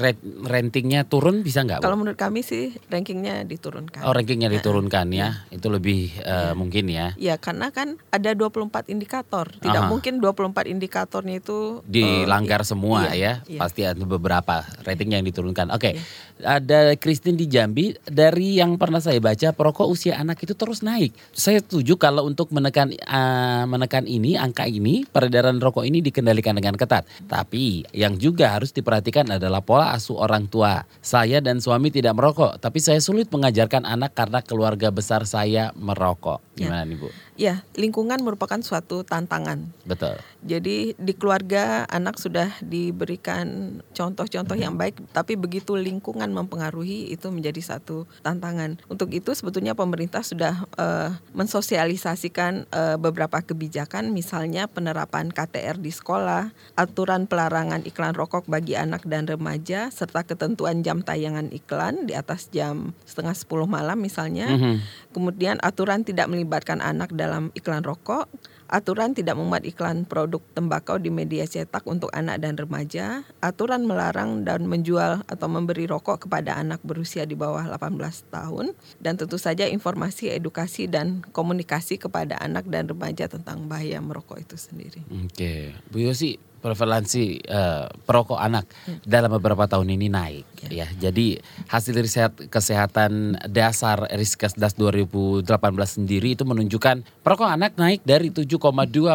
rankingnya 0.43 1.05
turun 1.05 1.45
bisa 1.45 1.61
nggak? 1.61 1.85
Kalau 1.85 1.95
menurut 1.95 2.17
kami 2.17 2.41
sih 2.41 2.73
rankingnya 2.89 3.45
diturunkan. 3.45 4.01
Oh 4.03 4.11
rankingnya 4.11 4.49
diturunkan 4.49 5.13
ya, 5.13 5.45
ya. 5.47 5.53
itu 5.53 5.67
lebih 5.69 6.17
uh, 6.25 6.51
ya. 6.51 6.57
mungkin 6.57 6.85
ya. 6.89 7.07
Ya 7.15 7.35
karena 7.37 7.69
kan 7.69 8.01
ada 8.09 8.33
24 8.33 8.89
indikator, 8.89 9.53
tidak 9.61 9.85
Aha. 9.85 9.91
mungkin 9.93 10.17
24 10.17 10.73
indikatornya 10.73 11.45
itu 11.45 11.85
dilanggar 11.85 12.65
uh, 12.65 12.67
semua 12.67 13.13
iya, 13.13 13.37
ya, 13.45 13.53
iya. 13.53 13.59
pasti 13.61 13.85
ada 13.85 14.01
beberapa 14.01 14.65
rating 14.81 15.13
yang 15.13 15.23
diturunkan. 15.29 15.69
Oke, 15.77 15.93
okay. 15.93 15.93
iya. 16.41 16.57
ada 16.57 16.79
Christine 16.97 17.37
di 17.37 17.45
Jambi 17.45 17.93
dari 18.01 18.57
yang 18.57 18.81
pernah 18.81 18.97
saya 18.97 19.21
baca 19.21 19.53
perokok 19.53 19.85
usia 19.85 20.17
anak 20.17 20.41
itu 20.41 20.57
terus 20.57 20.81
naik. 20.81 20.96
Saya 21.35 21.59
setuju 21.59 21.99
kalau 21.99 22.23
untuk 22.25 22.49
menekan 22.55 22.95
uh, 23.05 23.67
menekan 23.67 24.07
ini 24.07 24.39
angka 24.39 24.63
ini 24.65 24.77
ini 24.77 25.03
peredaran 25.03 25.59
rokok 25.59 25.83
ini 25.83 25.99
dikendalikan 25.99 26.55
dengan 26.55 26.79
ketat. 26.79 27.03
Tapi 27.25 27.83
yang 27.91 28.15
juga 28.15 28.55
harus 28.55 28.71
diperhatikan 28.71 29.27
adalah 29.27 29.59
pola 29.65 29.91
asuh 29.91 30.15
orang 30.15 30.47
tua. 30.47 30.85
Saya 31.01 31.41
dan 31.43 31.59
suami 31.59 31.89
tidak 31.89 32.15
merokok, 32.15 32.61
tapi 32.61 32.79
saya 32.79 33.01
sulit 33.01 33.27
mengajarkan 33.33 33.83
anak 33.83 34.13
karena 34.13 34.39
keluarga 34.45 34.93
besar 34.93 35.25
saya 35.27 35.73
merokok. 35.75 36.39
Ya. 36.55 36.69
Gimana 36.69 36.85
ya. 36.85 36.89
nih 36.93 36.97
Bu? 37.01 37.09
Ya, 37.37 37.61
lingkungan 37.77 38.17
merupakan 38.25 38.57
suatu 38.65 39.05
tantangan. 39.05 39.69
Betul. 39.85 40.17
Jadi 40.41 40.97
di 40.97 41.13
keluarga 41.13 41.85
anak 41.85 42.17
sudah 42.17 42.49
diberikan 42.65 43.77
contoh-contoh 43.93 44.57
yang 44.57 44.73
baik, 44.73 44.97
tapi 45.13 45.37
begitu 45.37 45.77
lingkungan 45.77 46.33
mempengaruhi 46.33 47.13
itu 47.13 47.29
menjadi 47.29 47.61
satu 47.61 48.09
tantangan. 48.25 48.81
Untuk 48.89 49.13
itu 49.13 49.37
sebetulnya 49.37 49.77
pemerintah 49.77 50.25
sudah 50.25 50.65
uh, 50.81 51.13
mensosialisasikan 51.37 52.65
uh, 52.73 52.97
beberapa 52.97 53.37
kebijakan, 53.45 54.09
misalnya 54.09 54.65
penerapan 54.65 55.29
KTR 55.29 55.77
di 55.77 55.93
sekolah, 55.93 56.49
aturan 56.73 57.29
pelarangan 57.29 57.85
iklan 57.85 58.17
rokok 58.17 58.49
bagi 58.49 58.73
anak 58.73 59.05
dan 59.05 59.29
remaja, 59.29 59.93
serta 59.93 60.25
ketentuan 60.25 60.81
jam 60.81 61.05
tayangan 61.05 61.53
iklan 61.53 62.09
di 62.09 62.17
atas 62.17 62.49
jam 62.49 62.97
setengah 63.05 63.37
sepuluh 63.37 63.69
malam 63.69 64.01
misalnya. 64.01 64.49
Mm 64.49 64.57
-hmm. 64.57 64.75
Kemudian 65.17 65.57
aturan 65.65 66.05
tidak 66.05 66.29
melibatkan 66.29 66.77
anak 66.77 67.09
dalam 67.09 67.49
iklan 67.57 67.81
rokok, 67.81 68.29
aturan 68.69 69.17
tidak 69.17 69.33
memuat 69.33 69.65
iklan 69.65 70.05
produk 70.05 70.45
tembakau 70.53 71.01
di 71.01 71.09
media 71.09 71.49
cetak 71.49 71.81
untuk 71.89 72.13
anak 72.13 72.37
dan 72.37 72.53
remaja, 72.53 73.25
aturan 73.41 73.89
melarang 73.89 74.45
dan 74.45 74.69
menjual 74.69 75.25
atau 75.25 75.47
memberi 75.49 75.89
rokok 75.89 76.29
kepada 76.29 76.53
anak 76.61 76.85
berusia 76.85 77.25
di 77.25 77.33
bawah 77.33 77.65
18 77.65 77.97
tahun, 78.29 78.77
dan 79.01 79.17
tentu 79.17 79.41
saja 79.41 79.65
informasi, 79.65 80.29
edukasi, 80.29 80.85
dan 80.85 81.25
komunikasi 81.33 81.97
kepada 81.97 82.37
anak 82.37 82.69
dan 82.69 82.85
remaja 82.85 83.25
tentang 83.25 83.65
bahaya 83.65 83.97
merokok 83.97 84.37
itu 84.37 84.53
sendiri. 84.53 85.01
Oke, 85.09 85.73
Bu 85.89 85.97
Yosi, 85.97 86.37
prevalensi 86.61 87.41
uh, 87.49 87.89
perokok 88.05 88.37
anak 88.37 88.69
hmm. 88.85 89.01
dalam 89.01 89.33
beberapa 89.33 89.65
tahun 89.65 89.97
ini 89.97 90.13
naik 90.13 90.45
ya. 90.65 90.85
ya. 90.85 90.87
Jadi 90.97 91.37
hasil 91.69 91.93
riset 91.93 92.33
kesehatan 92.49 93.37
dasar 93.45 94.09
Riskesdas 94.15 94.73
2018 94.79 95.45
sendiri 95.85 96.33
itu 96.33 96.43
menunjukkan 96.47 97.05
perokok 97.21 97.49
anak 97.49 97.77
naik 97.77 98.01
dari 98.07 98.33
7,2 98.33 98.57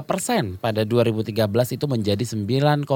persen 0.07 0.61
pada 0.61 0.87
2013 0.87 1.49
itu 1.75 1.87
menjadi 1.91 2.25
9,1 2.25 2.87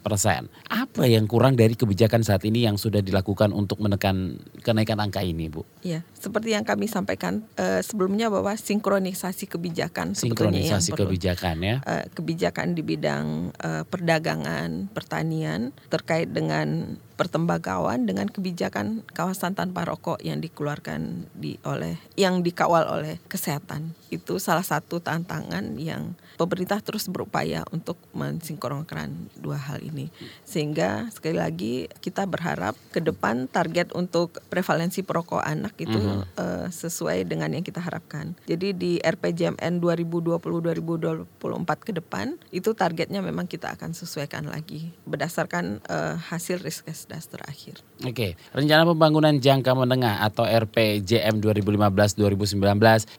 persen. 0.00 0.50
Apa 0.68 1.08
yang 1.08 1.24
kurang 1.30 1.56
dari 1.56 1.74
kebijakan 1.74 2.22
saat 2.26 2.44
ini 2.44 2.66
yang 2.66 2.76
sudah 2.76 3.00
dilakukan 3.00 3.50
untuk 3.54 3.80
menekan 3.80 4.40
kenaikan 4.60 5.00
angka 5.00 5.24
ini, 5.24 5.48
Bu? 5.48 5.64
Ya, 5.84 6.02
seperti 6.16 6.56
yang 6.56 6.64
kami 6.64 6.88
sampaikan 6.88 7.44
uh, 7.56 7.80
sebelumnya 7.84 8.28
bahwa 8.32 8.56
sinkronisasi 8.56 9.48
kebijakan 9.50 10.16
sinkronisasi 10.16 10.92
yang 10.94 10.98
kebijakan 10.98 11.56
ya. 11.60 11.76
Uh, 11.84 12.04
kebijakan 12.14 12.74
di 12.74 12.82
bidang 12.82 13.52
uh, 13.60 13.82
perdagangan, 13.86 14.88
pertanian 14.90 15.74
terkait 15.92 16.30
dengan 16.30 16.96
pertembagauan 17.14 18.06
dengan 18.06 18.26
kebijakan 18.26 19.06
kawasan 19.14 19.54
tanpa 19.54 19.86
rokok 19.86 20.18
yang 20.22 20.42
dikeluarkan 20.42 21.30
di 21.34 21.58
oleh 21.62 21.98
yang 22.18 22.42
dikawal 22.42 22.90
oleh 22.90 23.22
kesehatan. 23.30 23.94
Itu 24.10 24.42
salah 24.42 24.66
satu 24.66 24.98
tantangan 24.98 25.78
yang 25.78 26.18
pemerintah 26.34 26.82
terus 26.82 27.06
berupaya 27.06 27.62
untuk 27.70 27.98
mensinkronkan 28.14 29.30
dua 29.38 29.58
hal 29.58 29.82
ini. 29.82 30.10
Sehingga 30.42 31.10
sekali 31.14 31.38
lagi 31.38 31.86
kita 32.02 32.26
berharap 32.26 32.74
ke 32.90 32.98
depan 32.98 33.46
target 33.46 33.94
untuk 33.94 34.42
prevalensi 34.50 35.06
perokok 35.06 35.42
anak 35.42 35.78
itu 35.78 35.94
mm 35.94 36.10
-hmm. 36.10 36.22
uh, 36.38 36.66
sesuai 36.70 37.26
dengan 37.30 37.54
yang 37.54 37.62
kita 37.62 37.78
harapkan. 37.78 38.34
Jadi 38.50 38.74
di 38.74 38.92
RPJMN 38.98 39.78
2020-2024 39.78 41.86
ke 41.86 41.92
depan 41.94 42.34
itu 42.50 42.74
targetnya 42.74 43.22
memang 43.22 43.46
kita 43.46 43.70
akan 43.78 43.94
sesuaikan 43.94 44.50
lagi 44.50 44.90
berdasarkan 45.06 45.78
uh, 45.86 46.18
hasil 46.18 46.58
risk 46.62 46.86
das 47.06 47.30
terakhir. 47.30 47.78
Oke, 48.02 48.34
rencana 48.52 48.84
pembangunan 48.84 49.32
jangka 49.38 49.72
menengah 49.72 50.26
atau 50.26 50.44
RPJM 50.44 51.40
2015-2019 51.40 52.60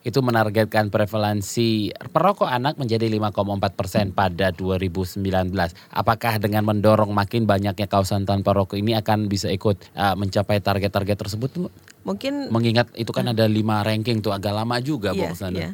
itu 0.04 0.20
menargetkan 0.22 0.92
prevalensi 0.92 1.90
perokok 1.90 2.46
anak 2.50 2.76
menjadi 2.78 3.08
5,4 3.08 3.80
persen 3.80 4.06
pada 4.12 4.52
2019. 4.52 5.24
Apakah 5.96 6.34
dengan 6.38 6.68
mendorong 6.68 7.16
makin 7.16 7.48
banyaknya 7.48 7.88
kawasan 7.88 8.28
tanpa 8.28 8.52
rokok 8.54 8.78
ini 8.78 8.94
akan 8.98 9.32
bisa 9.32 9.48
ikut 9.50 9.80
uh, 9.96 10.14
mencapai 10.20 10.60
target-target 10.60 11.18
tersebut, 11.18 11.50
Bu? 11.56 11.68
Mungkin 12.06 12.54
mengingat 12.54 12.94
itu 12.94 13.10
kan 13.10 13.26
ada 13.26 13.50
lima 13.50 13.82
ranking 13.82 14.22
tuh 14.22 14.30
agak 14.30 14.54
lama 14.54 14.78
juga, 14.78 15.16
Bu. 15.18 15.26
Iya, 15.26 15.50
iya. 15.50 15.70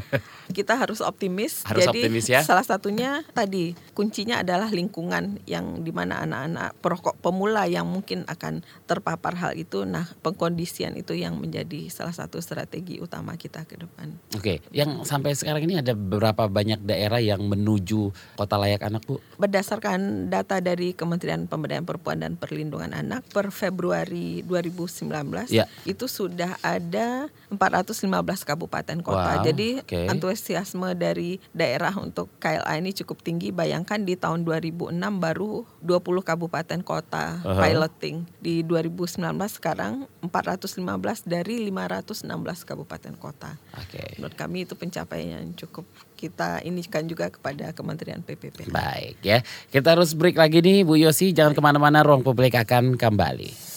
kita 0.52 0.76
harus 0.76 1.00
optimis. 1.00 1.64
Harus 1.64 1.88
Jadi 1.88 2.04
optimis 2.04 2.26
ya. 2.28 2.40
salah 2.44 2.66
satunya 2.66 3.24
tadi 3.32 3.72
kuncinya 3.96 4.42
adalah 4.42 4.68
lingkungan 4.68 5.40
yang 5.48 5.80
di 5.80 5.92
mana 5.94 6.20
anak-anak 6.26 6.76
perokok 6.82 7.14
pemula 7.22 7.64
yang 7.64 7.88
mungkin 7.88 8.26
akan 8.28 8.66
terpapar 8.84 9.38
hal 9.38 9.52
itu. 9.56 9.86
Nah 9.88 10.04
pengkondisian 10.20 10.98
itu 10.98 11.16
yang 11.16 11.38
menjadi 11.38 11.88
salah 11.88 12.12
satu 12.12 12.42
strategi 12.42 13.00
utama 13.00 13.38
kita 13.38 13.64
ke 13.64 13.78
depan. 13.78 14.12
Oke, 14.36 14.60
yang 14.74 15.06
sampai 15.06 15.32
sekarang 15.38 15.64
ini 15.64 15.80
ada 15.80 15.94
beberapa 15.96 16.50
banyak 16.50 16.82
daerah 16.84 17.22
yang 17.22 17.40
menuju 17.46 18.12
kota 18.36 18.56
layak 18.58 18.84
anak 18.84 19.06
bu? 19.06 19.22
Berdasarkan 19.38 20.28
data 20.28 20.58
dari 20.60 20.92
Kementerian 20.92 21.46
Pemberdayaan 21.46 21.86
Perempuan 21.86 22.18
dan 22.20 22.32
Perlindungan 22.36 22.92
Anak 22.92 23.24
per 23.30 23.48
Februari 23.54 24.42
2019 24.44 25.52
ya. 25.52 25.64
itu 25.86 26.06
sudah 26.10 26.58
ada 26.60 27.28
415 27.52 28.10
kabupaten 28.42 28.98
kota. 29.00 29.40
Wow, 29.40 29.46
Jadi 29.46 29.80
okay 29.80 30.10
antusiasme 30.34 30.98
dari 30.98 31.38
daerah 31.54 31.94
untuk 31.94 32.26
KLA 32.42 32.82
ini 32.82 32.90
cukup 32.90 33.22
tinggi. 33.22 33.54
Bayangkan 33.54 34.02
di 34.02 34.18
tahun 34.18 34.42
2006 34.42 34.90
baru 35.22 35.62
20 35.80 36.26
kabupaten 36.26 36.80
kota 36.82 37.38
uh 37.40 37.54
-huh. 37.54 37.62
piloting. 37.62 38.26
Di 38.42 38.66
2019 38.66 39.22
sekarang 39.46 40.10
415 40.26 41.24
dari 41.24 41.70
516 41.70 42.26
kabupaten 42.66 43.14
kota. 43.14 43.54
Okay. 43.86 44.18
Menurut 44.18 44.34
kami 44.34 44.66
itu 44.66 44.74
pencapaian 44.74 45.38
yang 45.38 45.54
cukup 45.54 45.86
kita 46.18 46.58
ini 46.66 46.82
kan 46.84 47.06
juga 47.06 47.30
kepada 47.30 47.70
Kementerian 47.70 48.20
PPP. 48.20 48.68
Baik 48.74 49.22
ya, 49.22 49.38
kita 49.70 49.94
harus 49.94 50.18
break 50.18 50.34
lagi 50.34 50.58
nih 50.64 50.82
Bu 50.82 50.98
Yosi, 50.98 51.30
jangan 51.30 51.54
ke 51.54 51.62
mana-mana, 51.62 52.02
ruang 52.02 52.26
publik 52.26 52.58
akan 52.58 52.98
kembali. 52.98 53.73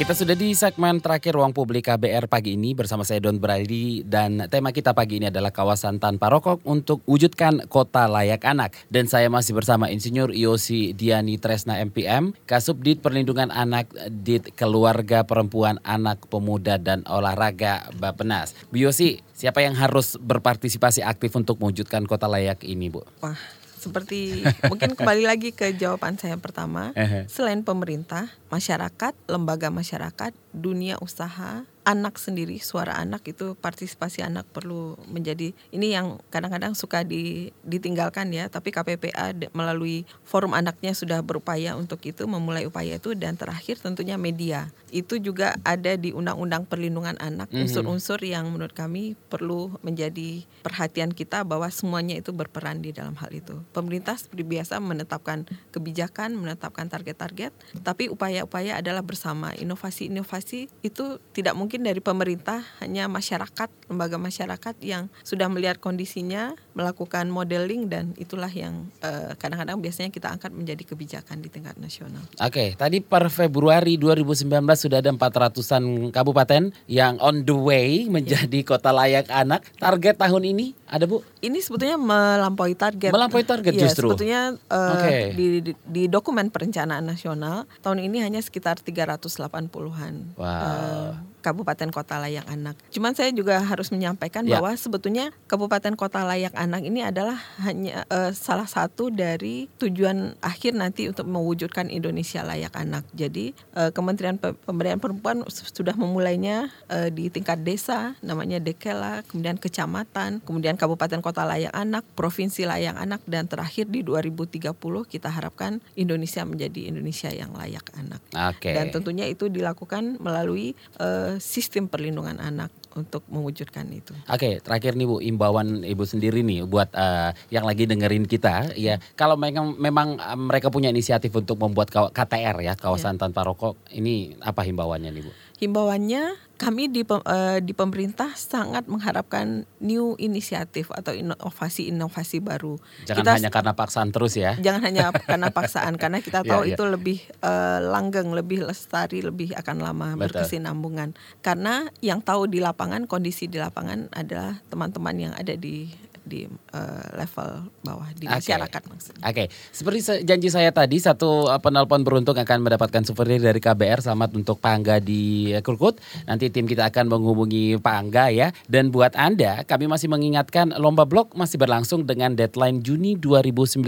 Kita 0.00 0.16
sudah 0.16 0.32
di 0.32 0.56
segmen 0.56 0.96
terakhir 0.96 1.36
Ruang 1.36 1.52
Publik 1.52 1.92
KBR 1.92 2.24
pagi 2.24 2.56
ini 2.56 2.72
bersama 2.72 3.04
saya 3.04 3.20
Don 3.20 3.36
Brady 3.36 4.00
dan 4.00 4.48
tema 4.48 4.72
kita 4.72 4.96
pagi 4.96 5.20
ini 5.20 5.28
adalah 5.28 5.52
kawasan 5.52 6.00
tanpa 6.00 6.32
rokok 6.32 6.64
untuk 6.64 7.04
wujudkan 7.04 7.68
kota 7.68 8.08
layak 8.08 8.40
anak. 8.48 8.80
Dan 8.88 9.12
saya 9.12 9.28
masih 9.28 9.52
bersama 9.52 9.92
Insinyur 9.92 10.32
Yosi 10.32 10.96
Diani 10.96 11.36
Tresna 11.36 11.84
MPM, 11.84 12.32
Kasubdit 12.48 13.04
Perlindungan 13.04 13.52
Anak 13.52 13.92
Dit 14.08 14.56
Keluarga 14.56 15.20
Perempuan 15.28 15.76
Anak 15.84 16.32
Pemuda 16.32 16.80
dan 16.80 17.04
Olahraga 17.04 17.92
Bapenas. 18.00 18.56
Bu 18.72 18.80
Yosi, 18.80 19.20
siapa 19.36 19.60
yang 19.60 19.76
harus 19.76 20.16
berpartisipasi 20.16 21.04
aktif 21.04 21.36
untuk 21.36 21.60
mewujudkan 21.60 22.08
kota 22.08 22.24
layak 22.24 22.64
ini, 22.64 22.88
Bu? 22.88 23.04
Wah, 23.20 23.36
seperti 23.80 24.44
mungkin 24.68 24.92
kembali 24.92 25.24
lagi 25.24 25.56
ke 25.56 25.72
jawaban 25.72 26.20
saya 26.20 26.36
pertama. 26.36 26.92
Selain 27.32 27.64
pemerintah, 27.64 28.28
masyarakat, 28.52 29.16
lembaga 29.24 29.72
masyarakat, 29.72 30.36
dunia 30.50 30.98
usaha, 30.98 31.64
anak 31.90 32.20
sendiri 32.20 32.60
suara 32.60 32.94
anak 33.00 33.24
itu 33.32 33.56
partisipasi 33.56 34.20
anak 34.20 34.44
perlu 34.52 35.00
menjadi 35.08 35.56
ini 35.72 35.96
yang 35.96 36.20
kadang-kadang 36.28 36.76
suka 36.76 37.02
di, 37.02 37.50
ditinggalkan 37.64 38.30
ya 38.30 38.52
tapi 38.52 38.68
KPPA 38.70 39.32
melalui 39.56 40.04
forum 40.22 40.52
anaknya 40.52 40.92
sudah 40.92 41.24
berupaya 41.24 41.74
untuk 41.74 42.04
itu 42.04 42.28
memulai 42.28 42.68
upaya 42.68 43.00
itu 43.00 43.16
dan 43.16 43.34
terakhir 43.34 43.80
tentunya 43.80 44.20
media. 44.20 44.68
Itu 44.92 45.18
juga 45.18 45.56
ada 45.64 45.96
di 45.96 46.12
undang-undang 46.12 46.68
perlindungan 46.68 47.16
anak 47.18 47.48
mhm. 47.50 47.66
unsur-unsur 47.66 48.20
yang 48.22 48.50
menurut 48.52 48.76
kami 48.76 49.16
perlu 49.32 49.74
menjadi 49.80 50.44
perhatian 50.62 51.10
kita 51.16 51.42
bahwa 51.42 51.66
semuanya 51.72 52.18
itu 52.18 52.30
berperan 52.30 52.84
di 52.84 52.92
dalam 52.92 53.16
hal 53.16 53.32
itu. 53.32 53.56
Pemerintah 53.72 54.20
seperti 54.20 54.44
biasa 54.44 54.78
menetapkan 54.78 55.48
kebijakan 55.72 56.36
menetapkan 56.36 56.92
target-target 56.92 57.50
tapi 57.82 58.12
upaya-upaya 58.12 58.78
adalah 58.78 59.02
bersama. 59.02 59.52
Inovasi-inovasi 59.56 60.39
itu 60.80 61.20
tidak 61.36 61.54
mungkin 61.54 61.84
dari 61.84 62.00
pemerintah 62.00 62.64
hanya 62.80 63.06
masyarakat, 63.06 63.68
lembaga 63.88 64.16
masyarakat 64.16 64.74
yang 64.80 65.12
sudah 65.22 65.46
melihat 65.52 65.78
kondisinya, 65.78 66.56
melakukan 66.72 67.26
modeling 67.28 67.90
dan 67.90 68.14
itulah 68.16 68.50
yang 68.50 68.86
kadang 69.00 69.30
eh, 69.30 69.32
kadang-kadang 69.36 69.78
biasanya 69.82 70.10
kita 70.14 70.28
angkat 70.30 70.52
menjadi 70.54 70.82
kebijakan 70.86 71.42
di 71.42 71.48
tingkat 71.50 71.74
nasional. 71.76 72.22
Oke, 72.38 72.78
tadi 72.78 73.02
per 73.02 73.26
Februari 73.28 73.98
2019 73.98 74.46
sudah 74.78 75.02
ada 75.02 75.10
400-an 75.10 76.14
kabupaten 76.14 76.70
yang 76.86 77.18
on 77.18 77.42
the 77.42 77.56
way 77.56 78.06
menjadi 78.06 78.62
ya. 78.62 78.66
kota 78.66 78.94
layak 78.94 79.26
anak. 79.28 79.66
Target 79.76 80.16
tahun 80.22 80.42
ini 80.54 80.72
ada 80.86 81.10
Bu? 81.10 81.26
Ini 81.42 81.58
sebetulnya 81.58 81.98
melampaui 81.98 82.78
target. 82.78 83.10
Melampaui 83.10 83.42
target 83.42 83.74
ya, 83.74 83.82
justru. 83.90 84.14
Sebetulnya 84.14 84.54
uh, 84.70 84.94
okay. 84.94 85.34
di, 85.34 85.46
di 85.62 85.72
di 85.74 86.02
dokumen 86.06 86.50
perencanaan 86.50 87.02
nasional 87.02 87.66
tahun 87.82 88.06
ini 88.06 88.22
hanya 88.22 88.38
sekitar 88.38 88.78
380-an. 88.82 90.38
Wow. 90.38 90.46
Uh, 90.46 91.10
kabupaten 91.40 91.90
kota 91.90 92.20
layak 92.20 92.46
anak. 92.46 92.76
Cuman 92.92 93.16
saya 93.16 93.32
juga 93.32 93.58
harus 93.60 93.88
menyampaikan 93.90 94.44
ya. 94.44 94.58
bahwa 94.58 94.72
sebetulnya 94.76 95.32
kabupaten 95.48 95.96
kota 95.96 96.22
layak 96.22 96.52
anak 96.54 96.84
ini 96.84 97.02
adalah 97.04 97.36
hanya 97.64 98.04
uh, 98.12 98.30
salah 98.36 98.68
satu 98.68 99.08
dari 99.10 99.66
tujuan 99.80 100.36
akhir 100.44 100.76
nanti 100.76 101.08
untuk 101.08 101.26
mewujudkan 101.26 101.88
Indonesia 101.88 102.44
layak 102.44 102.76
anak. 102.76 103.04
Jadi 103.16 103.52
uh, 103.74 103.90
Kementerian 103.90 104.36
Pemberdayaan 104.38 105.02
Perempuan 105.02 105.42
sudah 105.50 105.96
memulainya 105.96 106.70
uh, 106.92 107.08
di 107.08 107.32
tingkat 107.32 107.64
desa 107.64 108.14
namanya 108.20 108.60
Dekela, 108.60 109.24
kemudian 109.26 109.56
kecamatan, 109.56 110.44
kemudian 110.44 110.76
kabupaten 110.76 111.18
kota 111.24 111.48
layak 111.48 111.72
anak, 111.72 112.04
provinsi 112.14 112.68
layak 112.68 112.96
anak 112.96 113.20
dan 113.24 113.48
terakhir 113.48 113.88
di 113.88 114.04
2030 114.04 114.74
kita 115.06 115.28
harapkan 115.30 115.78
Indonesia 115.96 116.42
menjadi 116.44 116.90
Indonesia 116.90 117.30
yang 117.30 117.54
layak 117.54 117.86
anak. 117.96 118.20
Okay. 118.56 118.74
Dan 118.74 118.90
tentunya 118.90 119.26
itu 119.30 119.46
dilakukan 119.46 120.18
melalui 120.18 120.74
uh, 120.98 121.29
sistem 121.38 121.86
perlindungan 121.86 122.40
anak 122.42 122.72
untuk 122.98 123.22
mewujudkan 123.30 123.86
itu. 123.94 124.10
Oke, 124.26 124.58
terakhir 124.58 124.98
nih 124.98 125.06
Bu, 125.06 125.22
imbauan 125.22 125.86
Ibu 125.86 126.02
sendiri 126.02 126.42
nih 126.42 126.66
buat 126.66 126.90
uh, 126.90 127.30
yang 127.54 127.62
lagi 127.62 127.86
dengerin 127.86 128.26
kita 128.26 128.74
ya. 128.74 128.98
Kalau 129.14 129.38
memang 129.38 129.78
memang 129.78 130.18
uh, 130.18 130.34
mereka 130.34 130.72
punya 130.72 130.90
inisiatif 130.90 131.30
untuk 131.30 131.60
membuat 131.62 131.92
KTR 131.92 132.56
ya, 132.64 132.74
kawasan 132.74 133.14
ya. 133.14 133.28
tanpa 133.28 133.46
rokok, 133.46 133.78
ini 133.94 134.34
apa 134.42 134.66
himbauannya 134.66 135.10
nih 135.14 135.22
Bu? 135.22 135.30
Himbauannya 135.60 136.50
kami 136.60 136.92
di 136.92 137.00
uh, 137.08 137.56
di 137.64 137.72
pemerintah 137.72 138.36
sangat 138.36 138.84
mengharapkan 138.84 139.64
new 139.80 140.12
inisiatif 140.20 140.92
atau 140.92 141.16
inovasi-inovasi 141.16 142.44
baru. 142.44 142.76
Jangan 143.08 143.24
kita, 143.24 143.30
hanya 143.40 143.50
karena 143.52 143.72
paksaan 143.72 144.12
terus 144.12 144.36
ya. 144.36 144.60
Jangan 144.60 144.84
hanya 144.84 145.08
karena 145.30 145.48
paksaan 145.48 145.96
karena 145.96 146.20
kita 146.20 146.44
tahu 146.44 146.68
yeah, 146.68 146.72
yeah. 146.72 146.76
itu 146.76 146.84
lebih 146.84 147.18
uh, 147.40 147.80
langgeng, 147.80 148.28
lebih 148.36 148.68
lestari, 148.68 149.24
lebih 149.24 149.56
akan 149.56 149.76
lama 149.80 150.08
Betul. 150.16 150.44
berkesinambungan. 150.44 151.16
Karena 151.40 151.88
yang 152.04 152.20
tahu 152.20 152.44
di 152.44 152.60
lapangan 152.60 153.08
kondisi 153.08 153.48
di 153.48 153.56
lapangan 153.56 154.12
adalah 154.12 154.60
teman-teman 154.68 155.16
yang 155.16 155.32
ada 155.32 155.56
di 155.56 155.88
di 156.24 156.46
uh, 156.46 157.06
level 157.16 157.70
bawah 157.82 158.08
di 158.14 158.28
okay. 158.28 158.54
masyarakat 158.54 158.82
maksudnya. 158.86 159.22
Oke, 159.24 159.34
okay. 159.34 159.46
seperti 159.72 159.98
janji 160.24 160.48
saya 160.52 160.70
tadi 160.70 161.00
satu 161.00 161.48
uh, 161.48 161.60
penelpon 161.60 162.04
beruntung 162.04 162.36
akan 162.36 162.64
mendapatkan 162.64 163.02
souvenir 163.04 163.40
dari 163.40 163.58
KBR 163.58 164.04
selamat 164.04 164.36
untuk 164.36 164.60
Pak 164.60 164.72
Angga 164.72 164.96
di 165.00 165.52
Krukut. 165.64 165.98
Nanti 166.28 166.52
tim 166.52 166.68
kita 166.68 166.88
akan 166.92 167.10
menghubungi 167.10 167.80
Pak 167.80 167.96
Angga 167.96 168.28
ya. 168.30 168.48
Dan 168.68 168.92
buat 168.92 169.16
Anda, 169.16 169.64
kami 169.64 169.88
masih 169.88 170.12
mengingatkan 170.12 170.76
lomba 170.76 171.08
blog 171.08 171.32
masih 171.34 171.56
berlangsung 171.56 172.04
dengan 172.04 172.36
deadline 172.36 172.84
Juni 172.84 173.16
2019. 173.16 173.82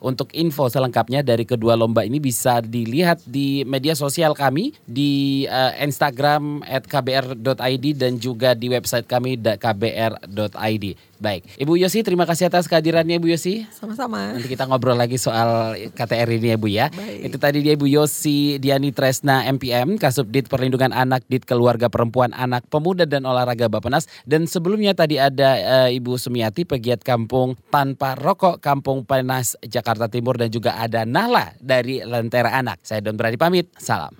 Untuk 0.00 0.32
info 0.34 0.66
selengkapnya 0.66 1.20
dari 1.20 1.44
kedua 1.46 1.78
lomba 1.78 2.02
ini 2.02 2.18
bisa 2.18 2.64
dilihat 2.64 3.22
di 3.24 3.62
media 3.68 3.94
sosial 3.94 4.32
kami 4.34 4.74
di 4.88 5.44
uh, 5.46 5.72
Instagram 5.78 6.64
@kbr.id 6.64 7.84
dan 7.94 8.18
juga 8.18 8.56
di 8.56 8.72
website 8.72 9.06
kami 9.06 9.36
kbr.id. 9.38 10.84
Baik, 11.24 11.56
Ibu 11.56 11.80
Yosi 11.80 12.04
terima 12.04 12.28
kasih 12.28 12.52
atas 12.52 12.68
kehadirannya 12.68 13.16
Ibu 13.16 13.32
Yosi. 13.32 13.64
Sama-sama. 13.72 14.36
Nanti 14.36 14.44
kita 14.44 14.68
ngobrol 14.68 14.92
lagi 14.92 15.16
soal 15.16 15.72
KTR 15.96 16.28
ini 16.36 16.52
ya 16.52 16.56
Bu 16.60 16.68
ya. 16.68 16.92
Baik. 16.92 17.32
Itu 17.32 17.36
tadi 17.40 17.64
dia 17.64 17.72
Ibu 17.72 17.88
Yosi 17.88 18.60
Diani 18.60 18.92
Tresna 18.92 19.48
MPM, 19.48 19.96
Kasubdit 19.96 20.52
Perlindungan 20.52 20.92
Anak, 20.92 21.24
Dit 21.32 21.48
Keluarga 21.48 21.88
Perempuan 21.88 22.36
Anak, 22.36 22.68
Pemuda 22.68 23.08
dan 23.08 23.24
Olahraga 23.24 23.72
Bapenas. 23.72 24.04
Dan 24.28 24.44
sebelumnya 24.44 24.92
tadi 24.92 25.16
ada 25.16 25.88
uh, 25.88 25.88
Ibu 25.88 26.20
Sumiati, 26.20 26.68
pegiat 26.68 27.00
kampung 27.00 27.56
tanpa 27.72 28.20
rokok 28.20 28.60
Kampung 28.60 29.08
Penas 29.08 29.56
Jakarta 29.64 30.12
Timur 30.12 30.36
dan 30.36 30.52
juga 30.52 30.76
ada 30.76 31.08
Nala 31.08 31.56
dari 31.56 32.04
Lentera 32.04 32.52
Anak. 32.52 32.84
Saya 32.84 33.00
Don 33.00 33.16
Berani 33.16 33.40
pamit, 33.40 33.72
salam. 33.80 34.12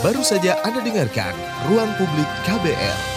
Baru 0.00 0.24
saja 0.24 0.56
Anda 0.64 0.80
dengarkan 0.80 1.36
Ruang 1.68 1.92
Publik 2.00 2.28
KBR. 2.48 3.13